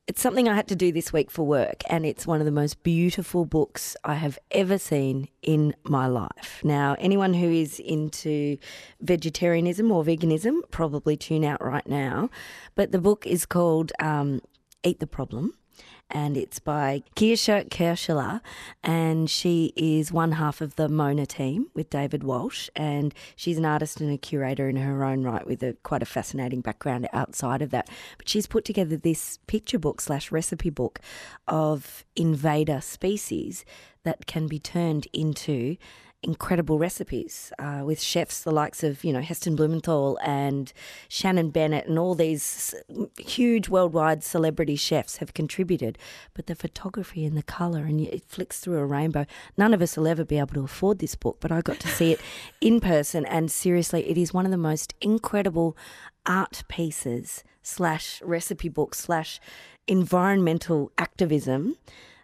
it's 0.07 0.23
something 0.23 0.49
I 0.49 0.57
had 0.57 0.69
to 0.69 0.75
do 0.75 0.91
this 0.91 1.13
week 1.13 1.31
for 1.31 1.47
work, 1.47 1.83
and 1.91 2.07
it's 2.07 2.27
one 2.27 2.41
of 2.41 2.47
the 2.47 2.51
most 2.51 2.83
beautiful 2.83 3.45
books 3.45 3.95
I 4.05 4.15
have 4.15 4.39
ever 4.51 4.79
seen 4.79 5.29
in 5.43 5.75
my 5.85 6.07
life. 6.07 6.63
Now, 6.65 6.97
anyone 6.99 7.35
who 7.35 7.51
is 7.51 7.79
into 7.79 8.57
vegetarianism 9.03 9.93
or 9.93 10.03
veganism 10.03 10.63
probably 10.71 11.15
tune 11.15 11.45
out 11.45 11.63
right 11.63 11.87
now, 11.87 12.31
but 12.75 12.91
the 12.91 12.99
book 12.99 13.27
is 13.27 13.45
called 13.45 13.93
um, 14.01 14.41
Eat 14.83 14.99
the 14.99 15.07
Problem. 15.07 15.53
And 16.11 16.37
it's 16.37 16.59
by 16.59 17.03
Kirsha 17.15 17.69
Kaechele, 17.69 18.41
and 18.83 19.31
she 19.31 19.73
is 19.77 20.13
one 20.13 20.33
half 20.33 20.61
of 20.61 20.77
the 20.77 20.89
Mona 20.89 21.25
team 21.25 21.69
with 21.75 21.89
David 21.89 22.25
Walsh, 22.25 22.69
and 22.75 23.15
she's 23.37 23.59
an 23.59 23.65
artist 23.65 24.01
and 24.01 24.13
a 24.13 24.19
curator 24.19 24.69
in 24.69 24.77
her 24.77 25.05
own 25.05 25.23
right 25.23 25.47
with 25.47 25.63
a 25.63 25.77
quite 25.83 26.03
a 26.03 26.07
fascinating 26.07 26.61
background 26.63 27.09
outside 27.13 27.63
of 27.63 27.71
that. 27.71 27.89
But 28.19 28.29
she's 28.29 28.47
put 28.47 28.65
together 28.65 28.97
this 28.97 29.39
picture 29.47 29.79
book 29.79 30.01
slash 30.01 30.33
recipe 30.33 30.71
book 30.71 31.01
of 31.47 32.05
invader 32.17 32.81
species 32.81 33.65
that 34.03 34.27
can 34.27 34.47
be 34.49 34.59
turned 34.59 35.07
into 35.13 35.77
incredible 36.23 36.79
recipes 36.79 37.51
uh, 37.59 37.83
with 37.85 38.01
chefs 38.01 38.43
the 38.43 38.51
likes 38.51 38.85
of 38.85 39.03
you 39.03 39.13
know 39.13 39.21
Heston 39.21 39.57
Blumenthal 39.57 40.19
and 40.23 40.73
Shannon 41.09 41.51
Bennett 41.51 41.87
and 41.87 41.99
all 41.99 42.15
these 42.15 42.75
huge 43.19 43.69
worldwide 43.69 44.23
celebrity 44.23 44.77
chefs 44.77 45.19
have 45.19 45.35
contributed. 45.35 45.99
But 46.35 46.47
the 46.47 46.55
photography 46.55 47.25
and 47.25 47.37
the 47.37 47.43
color 47.43 47.85
and 47.85 48.01
it 48.01 48.25
flicks 48.25 48.61
through 48.61 48.79
a 48.79 48.87
rainbow. 48.87 49.27
None 49.57 49.73
of 49.73 49.83
us 49.83 49.97
will 49.97 50.09
ever 50.09 50.25
be 50.25 50.39
able 50.39 50.55
to 50.55 50.65
afford 50.65 50.99
this 50.99 51.15
book, 51.15 51.39
but 51.41 51.53
I 51.53 51.61
got 51.63 51.81
to 51.81 51.89
see 51.89 52.13
it 52.13 52.21
in 52.61 52.81
person, 52.81 53.25
and 53.27 53.51
seriously, 53.51 54.09
it 54.09 54.19
is 54.19 54.35
one 54.35 54.45
of 54.45 54.51
the 54.51 54.59
most 54.59 54.95
incredible 55.01 55.77
art 56.27 56.65
pieces 56.69 57.45
slash 57.63 58.21
recipe 58.23 58.69
book 58.69 58.95
slash 58.95 59.41
environmental 59.87 60.93
activism 60.99 61.77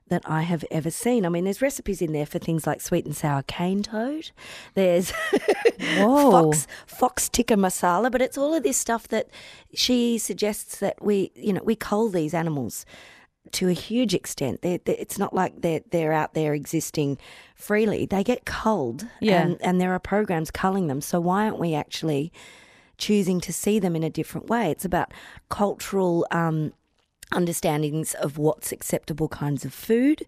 that 0.08 0.22
I 0.24 0.42
have 0.42 0.64
ever 0.70 0.90
seen. 0.90 1.26
I 1.26 1.28
mean, 1.28 1.44
there's 1.44 1.60
recipes 1.60 2.00
in 2.00 2.12
there 2.12 2.26
for 2.26 2.38
things 2.38 2.66
like 2.66 2.80
sweet 2.80 3.04
and 3.06 3.16
sour 3.16 3.42
cane 3.42 3.82
toad. 3.82 4.30
There's 4.74 5.10
fox 5.80 6.66
fox 6.86 7.28
tikka 7.28 7.54
masala, 7.54 8.10
but 8.10 8.22
it's 8.22 8.38
all 8.38 8.54
of 8.54 8.62
this 8.62 8.76
stuff 8.76 9.08
that 9.08 9.28
she 9.74 10.18
suggests 10.18 10.78
that 10.78 11.02
we, 11.02 11.32
you 11.34 11.52
know, 11.52 11.62
we 11.64 11.76
cull 11.76 12.08
these 12.08 12.34
animals 12.34 12.86
to 13.52 13.68
a 13.68 13.72
huge 13.72 14.14
extent. 14.14 14.62
They're, 14.62 14.78
they 14.84 14.96
it's 14.96 15.18
not 15.18 15.34
like 15.34 15.60
they're 15.62 15.82
they're 15.90 16.12
out 16.12 16.34
there 16.34 16.54
existing 16.54 17.18
freely. 17.54 18.06
They 18.06 18.22
get 18.24 18.44
culled, 18.44 19.06
Yeah. 19.20 19.42
and, 19.42 19.60
and 19.62 19.80
there 19.80 19.92
are 19.92 19.98
programs 19.98 20.50
culling 20.50 20.86
them. 20.86 21.00
So 21.00 21.20
why 21.20 21.44
aren't 21.46 21.58
we 21.58 21.74
actually 21.74 22.32
choosing 22.98 23.40
to 23.42 23.52
see 23.52 23.78
them 23.78 23.94
in 23.96 24.02
a 24.02 24.10
different 24.10 24.48
way? 24.48 24.70
It's 24.70 24.84
about 24.84 25.12
cultural. 25.48 26.26
Um, 26.30 26.72
understandings 27.32 28.14
of 28.14 28.38
what's 28.38 28.70
acceptable 28.72 29.28
kinds 29.28 29.64
of 29.64 29.74
food 29.74 30.24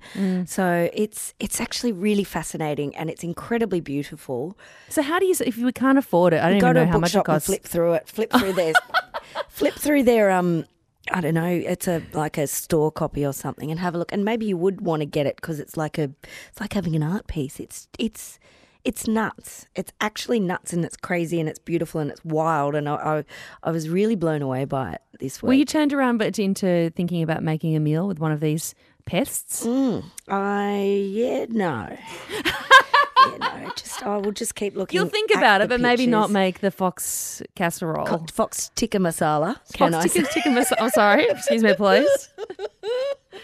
so 0.47 0.91
it's 0.93 1.33
it's 1.39 1.61
actually 1.61 1.93
really 1.93 2.25
fascinating 2.25 2.95
and 2.97 3.09
it's 3.09 3.23
incredibly 3.23 3.81
beautiful 3.81 4.57
So 4.89 5.03
how 5.03 5.19
do 5.19 5.27
you 5.27 5.35
if 5.47 5.57
you 5.57 5.71
can't 5.73 5.99
afford 5.99 6.33
it? 6.35 6.41
I 6.43 6.51
don't 6.51 6.59
go 6.61 6.67
even 6.71 6.75
to 6.75 6.81
know 6.85 6.89
a 6.89 6.93
how 6.93 6.99
much 6.99 7.15
it 7.15 7.25
costs. 7.25 7.47
flip 7.47 7.63
through 7.65 7.93
it. 7.95 8.09
Flip 8.09 8.31
through 8.33 8.53
their, 8.55 8.73
flip 9.49 9.75
through 9.75 10.03
their 10.05 10.31
um. 10.31 10.65
I 11.11 11.21
don't 11.23 11.35
know. 11.35 11.47
It's 11.47 11.89
a 11.89 12.03
like 12.13 12.37
a 12.37 12.47
store 12.47 12.93
copy 12.93 13.25
or 13.25 13.33
something, 13.33 13.71
and 13.71 13.81
have 13.81 13.95
a 13.95 13.99
look. 13.99 14.13
And 14.13 14.25
maybe 14.25 14.45
you 14.47 14.57
would 14.59 14.81
want 14.83 15.01
to 15.01 15.07
get 15.07 15.27
it 15.27 15.37
because 15.37 15.59
it's 15.61 15.77
like 15.77 15.97
a, 15.99 16.11
it's 16.51 16.61
like 16.61 16.75
having 16.75 16.95
an 16.97 17.03
art 17.03 17.27
piece. 17.29 17.59
It's 17.61 17.89
it's 17.99 18.39
it's 18.89 19.07
nuts. 19.07 19.67
It's 19.75 19.93
actually 20.01 20.41
nuts, 20.41 20.73
and 20.73 20.83
it's 20.83 20.97
crazy, 20.97 21.39
and 21.41 21.49
it's 21.49 21.59
beautiful, 21.59 22.01
and 22.01 22.11
it's 22.11 22.25
wild. 22.25 22.75
And 22.75 22.89
I 22.89 22.95
I, 22.95 23.25
I 23.63 23.71
was 23.71 23.89
really 23.91 24.17
blown 24.17 24.41
away 24.41 24.65
by 24.65 24.93
it 24.93 25.03
this 25.21 25.43
Were 25.43 25.53
you 25.53 25.65
turned 25.65 25.93
around 25.93 26.19
but 26.19 26.39
into 26.39 26.91
thinking 26.97 27.23
about 27.23 27.43
making 27.43 27.77
a 27.77 27.81
meal 27.81 28.09
with 28.09 28.19
one 28.19 28.33
of 28.33 28.41
these 28.41 28.75
pests? 29.05 29.67
Mm, 29.67 30.05
I 30.29 30.81
yeah 31.11 31.47
no. 31.51 31.97
yeah, 32.45 33.37
no, 33.39 33.71
just 33.77 34.03
I 34.03 34.17
will 34.17 34.33
just 34.33 34.55
keep 34.55 34.75
looking. 34.75 34.99
You'll 34.99 35.09
think 35.09 35.33
about 35.35 35.61
it, 35.61 35.69
but 35.69 35.81
maybe 35.81 36.07
not 36.07 36.31
make 36.31 36.61
the 36.61 36.71
fox 36.71 37.43
casserole. 37.55 38.27
Fox 38.33 38.71
tikka 38.75 38.99
masala. 38.99 39.57
Can 39.75 39.95
I 39.95 40.03
Fox 40.03 40.15
tikka, 40.15 40.33
tikka 40.33 40.51
mas- 40.51 40.73
I'm 40.79 40.91
sorry. 40.91 41.27
Excuse 41.29 41.63
me, 41.63 41.75
please. 41.75 42.29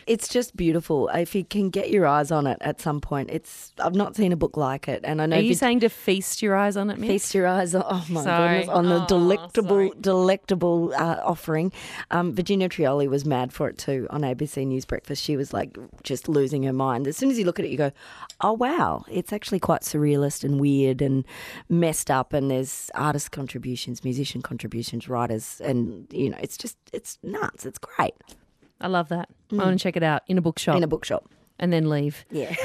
It's 0.07 0.29
just 0.29 0.55
beautiful. 0.57 1.09
If 1.09 1.35
you 1.35 1.45
can 1.45 1.71
get 1.71 1.90
your 1.90 2.07
eyes 2.07 2.31
on 2.31 2.47
it 2.47 2.59
at 2.61 2.81
some 2.81 3.01
point, 3.01 3.31
it's. 3.31 3.73
I've 3.79 3.95
not 3.95 4.17
seen 4.17 4.33
a 4.33 4.37
book 4.37 4.57
like 4.57 4.87
it, 4.88 5.01
and 5.05 5.23
I 5.23 5.27
know 5.27 5.37
Are 5.37 5.40
you 5.40 5.55
saying 5.55 5.81
to 5.81 5.88
feast 5.88 6.43
your 6.43 6.55
eyes 6.57 6.77
on 6.77 6.90
it, 6.90 6.99
Miss? 6.99 7.09
feast 7.09 7.35
your 7.35 7.47
eyes. 7.47 7.75
on- 7.75 7.85
Oh 7.87 8.05
my 8.11 8.23
Sorry. 8.23 8.59
goodness, 8.61 8.77
on 8.77 8.88
the 8.88 9.03
Oh, 9.03 9.07
delectable, 9.07 9.69
sorry. 9.88 9.90
delectable 10.01 10.93
uh, 10.95 11.21
offering. 11.23 11.73
Um, 12.11 12.35
Virginia 12.35 12.69
Trioli 12.69 13.09
was 13.09 13.25
mad 13.25 13.53
for 13.53 13.69
it 13.69 13.79
too 13.79 14.07
on 14.11 14.23
ABC 14.23 14.67
News 14.67 14.85
Breakfast. 14.85 15.23
She 15.23 15.37
was 15.37 15.53
like 15.53 15.77
just 16.03 16.29
losing 16.29 16.62
her 16.64 16.73
mind. 16.73 17.07
As 17.07 17.17
soon 17.17 17.31
as 17.31 17.38
you 17.38 17.45
look 17.45 17.59
at 17.59 17.64
it, 17.64 17.71
you 17.71 17.79
go, 17.79 17.93
"Oh 18.40 18.53
wow!" 18.53 19.05
It's 19.11 19.33
actually 19.33 19.61
quite 19.61 19.83
surrealist 19.83 20.45
and 20.45 20.61
weird 20.61 21.01
and 21.03 21.25
messed 21.69 22.11
up. 22.11 22.33
And 22.33 22.51
there's 22.51 22.90
artist 22.95 23.31
contributions, 23.33 24.05
musician 24.05 24.43
contributions, 24.43 25.09
writers, 25.09 25.61
and 25.64 26.07
you 26.12 26.31
know, 26.31 26.38
it's 26.40 26.57
just 26.57 26.77
it's 26.93 27.19
nuts. 27.23 27.64
It's 27.64 27.79
great 27.79 28.14
I 28.80 28.88
love 28.88 29.08
that. 29.10 29.28
I 29.52 29.56
want 29.56 29.78
to 29.78 29.82
check 29.82 29.96
it 29.96 30.02
out 30.02 30.22
in 30.28 30.37
a 30.38 30.42
bookshop 30.42 30.74
Mm. 30.74 30.78
in 30.78 30.84
a 30.84 30.88
bookshop. 30.88 31.30
and 31.58 31.72
then 31.72 31.88
leave. 31.88 32.24
Yeah. 32.30 32.54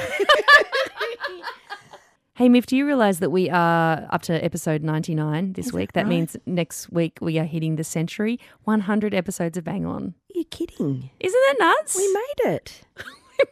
Hey, 2.34 2.48
Myf, 2.48 2.64
do 2.64 2.74
you 2.74 2.86
realize 2.86 3.18
that 3.18 3.28
we 3.28 3.50
are 3.50 4.06
up 4.08 4.22
to 4.22 4.42
episode 4.42 4.82
99 4.82 5.52
this 5.52 5.74
week? 5.74 5.92
That 5.92 6.04
right? 6.04 6.08
means 6.08 6.38
next 6.46 6.90
week 6.90 7.18
we 7.20 7.38
are 7.38 7.44
hitting 7.44 7.76
the 7.76 7.84
century 7.84 8.40
100 8.64 9.12
episodes 9.12 9.58
of 9.58 9.64
Bang 9.64 9.84
On. 9.84 10.14
You're 10.34 10.44
kidding. 10.44 11.10
Isn't 11.20 11.40
that 11.48 11.56
nuts? 11.58 11.94
We 11.96 12.10
made 12.14 12.54
it. 12.54 12.80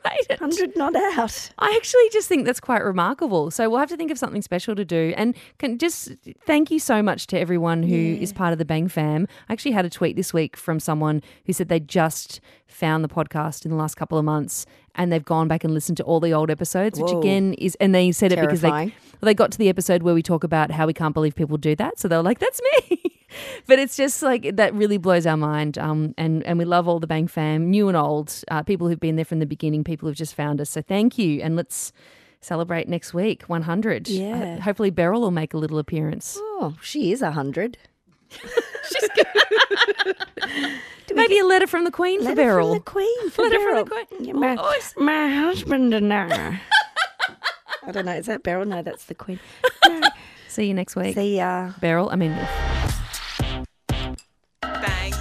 Made 0.05 0.27
it. 0.31 0.41
100 0.41 0.77
not 0.77 0.95
out. 0.97 1.51
I 1.59 1.75
actually 1.77 2.09
just 2.11 2.29
think 2.29 2.47
that's 2.47 2.61
quite 2.61 2.83
remarkable. 2.83 3.51
So 3.51 3.69
we'll 3.69 3.79
have 3.79 3.89
to 3.91 3.97
think 3.97 4.11
of 4.11 4.19
something 4.19 4.43
special 4.43 4.75
to 4.77 4.85
do. 4.85 5.15
And 5.17 5.35
can 5.59 5.79
just 5.79 6.13
thank 6.47 6.71
you 6.71 6.79
so 6.79 7.03
much 7.03 7.27
to 7.29 7.39
everyone 7.39 7.83
who 7.83 7.95
is 7.95 8.33
part 8.33 8.53
of 8.53 8.59
the 8.59 8.65
Bang 8.65 8.89
fam. 8.89 9.27
I 9.49 9.53
actually 9.53 9.73
had 9.73 9.85
a 9.85 9.91
tweet 9.91 10.17
this 10.17 10.33
week 10.33 10.57
from 10.57 10.81
someone 10.81 11.23
who 11.47 11.53
said 11.53 11.69
they 11.69 11.81
just 11.81 12.41
found 12.69 13.03
the 13.03 13.09
podcast 13.09 13.65
in 13.65 13.71
the 13.71 13.77
last 13.77 13.97
couple 13.97 14.19
of 14.19 14.25
months 14.25 14.67
and 14.95 15.11
they've 15.13 15.25
gone 15.25 15.49
back 15.49 15.65
and 15.65 15.73
listened 15.73 15.97
to 15.97 16.03
all 16.05 16.21
the 16.21 16.33
old 16.33 16.51
episodes, 16.51 17.01
which 17.01 17.11
Whoa. 17.11 17.21
again 17.21 17.55
is 17.55 17.77
and 17.81 17.95
they 17.95 18.13
said 18.13 18.33
it 18.33 18.41
because 18.41 18.61
they 18.61 18.95
they 19.21 19.35
got 19.35 19.51
to 19.53 19.59
the 19.59 19.69
episode 19.69 20.03
where 20.03 20.15
we 20.15 20.23
talk 20.23 20.45
about 20.45 20.71
how 20.71 20.87
we 20.87 20.95
can't 20.95 21.15
believe 21.15 21.35
people 21.35 21.57
do 21.57 21.75
that. 21.77 21.99
So 21.99 22.09
they 22.09 22.17
were 22.17 22.23
like, 22.23 22.39
"That's 22.39 22.61
me." 22.89 23.03
but 23.67 23.79
it's 23.79 23.97
just 23.97 24.23
like 24.23 24.57
that 24.57 24.75
really 24.75 24.99
blows 24.99 25.27
our 25.27 25.37
mind. 25.37 25.79
Um, 25.79 26.15
and 26.17 26.45
and 26.45 26.59
we 26.59 26.65
love 26.65 26.87
all 26.89 27.01
the 27.01 27.07
Bang 27.07 27.27
fam, 27.27 27.71
new 27.71 27.89
and 27.89 27.97
old, 27.97 28.35
uh, 28.51 28.63
people 28.63 28.89
who've 28.89 29.01
been 29.01 29.17
there 29.17 29.25
from 29.25 29.39
the 29.39 29.47
beginning, 29.47 29.85
people 29.85 30.09
who've 30.09 30.17
just 30.17 30.35
found 30.35 30.61
us. 30.61 30.71
So 30.71 30.83
thank 30.83 31.19
you, 31.19 31.41
and 31.43 31.57
let's 31.57 31.93
celebrate 32.41 32.89
next 32.89 33.13
week, 33.13 33.43
100. 33.45 34.09
Yeah. 34.09 34.57
Uh, 34.59 34.61
hopefully 34.61 34.91
Beryl 34.91 35.21
will 35.21 35.31
make 35.31 35.55
a 35.55 35.59
little 35.59 35.79
appearance. 35.79 36.37
Oh, 36.39 36.77
she 36.81 37.13
is 37.13 37.21
100. 37.21 37.79
Maybe 41.15 41.39
a 41.39 41.45
letter 41.45 41.67
from 41.67 41.85
the 41.85 41.91
Queen 41.91 42.19
for 42.21 42.25
Letter 42.27 42.37
Beryl. 42.37 42.69
from 42.69 42.79
the 42.79 42.85
Queen. 42.85 43.31
For 43.31 43.43
Letter 43.43 43.59
from 43.59 43.65
Beryl. 43.73 43.85
the 43.85 43.91
Queen. 44.07 44.25
Yeah, 44.25 44.33
my, 44.35 44.57
Oh, 44.59 44.79
my 44.99 45.29
husband 45.29 45.95
and 45.95 46.13
I. 46.13 46.61
I 47.87 47.93
don't 47.93 48.05
know. 48.05 48.13
Is 48.13 48.27
that 48.27 48.43
Beryl? 48.43 48.67
No, 48.67 48.83
that's 48.83 49.05
the 49.07 49.15
Queen. 49.15 49.41
No. 49.89 50.01
See 50.49 50.67
you 50.67 50.75
next 50.75 50.97
week, 50.97 51.15
See 51.15 51.37
ya. 51.37 51.71
Beryl. 51.81 52.09
I 52.11 52.17
mean. 52.17 52.33
Bang. 54.61 54.61
Bang. 54.61 55.13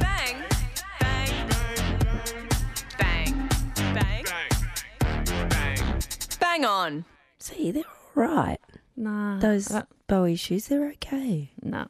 Bang. 0.00 0.36
Bang. 1.00 1.48
Bang. 2.98 3.48
Bang. 5.50 6.00
Bang 6.40 6.64
on. 6.64 7.04
See, 7.38 7.70
they're 7.70 7.84
all 7.84 8.10
right. 8.14 8.58
Nah, 8.96 9.38
Those 9.38 9.70
uh, 9.70 9.82
Bowie 10.08 10.36
shoes, 10.36 10.66
they're 10.68 10.88
okay. 10.92 11.50
no. 11.62 11.86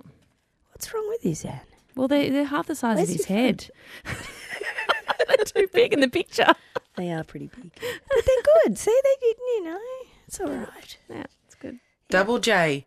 What's 0.82 0.92
wrong 0.94 1.08
with 1.10 1.24
you, 1.24 1.36
Zan? 1.36 1.60
Well, 1.94 2.08
they, 2.08 2.28
they're 2.28 2.44
half 2.44 2.66
the 2.66 2.74
size 2.74 2.96
Where's 2.96 3.10
of 3.10 3.16
his 3.18 3.26
head. 3.26 3.70
they're 5.28 5.36
too 5.44 5.68
big 5.72 5.92
in 5.92 6.00
the 6.00 6.08
picture. 6.08 6.52
They 6.96 7.12
are 7.12 7.22
pretty 7.22 7.46
big. 7.46 7.70
But 7.72 8.24
they're 8.26 8.64
good. 8.64 8.76
See, 8.76 8.90
they 8.90 9.16
didn't, 9.20 9.46
you 9.46 9.64
know. 9.64 9.80
It's 10.26 10.40
all 10.40 10.48
right. 10.48 10.98
Yeah, 11.08 11.26
it's 11.46 11.54
good. 11.54 11.78
Double 12.10 12.40
J 12.40 12.86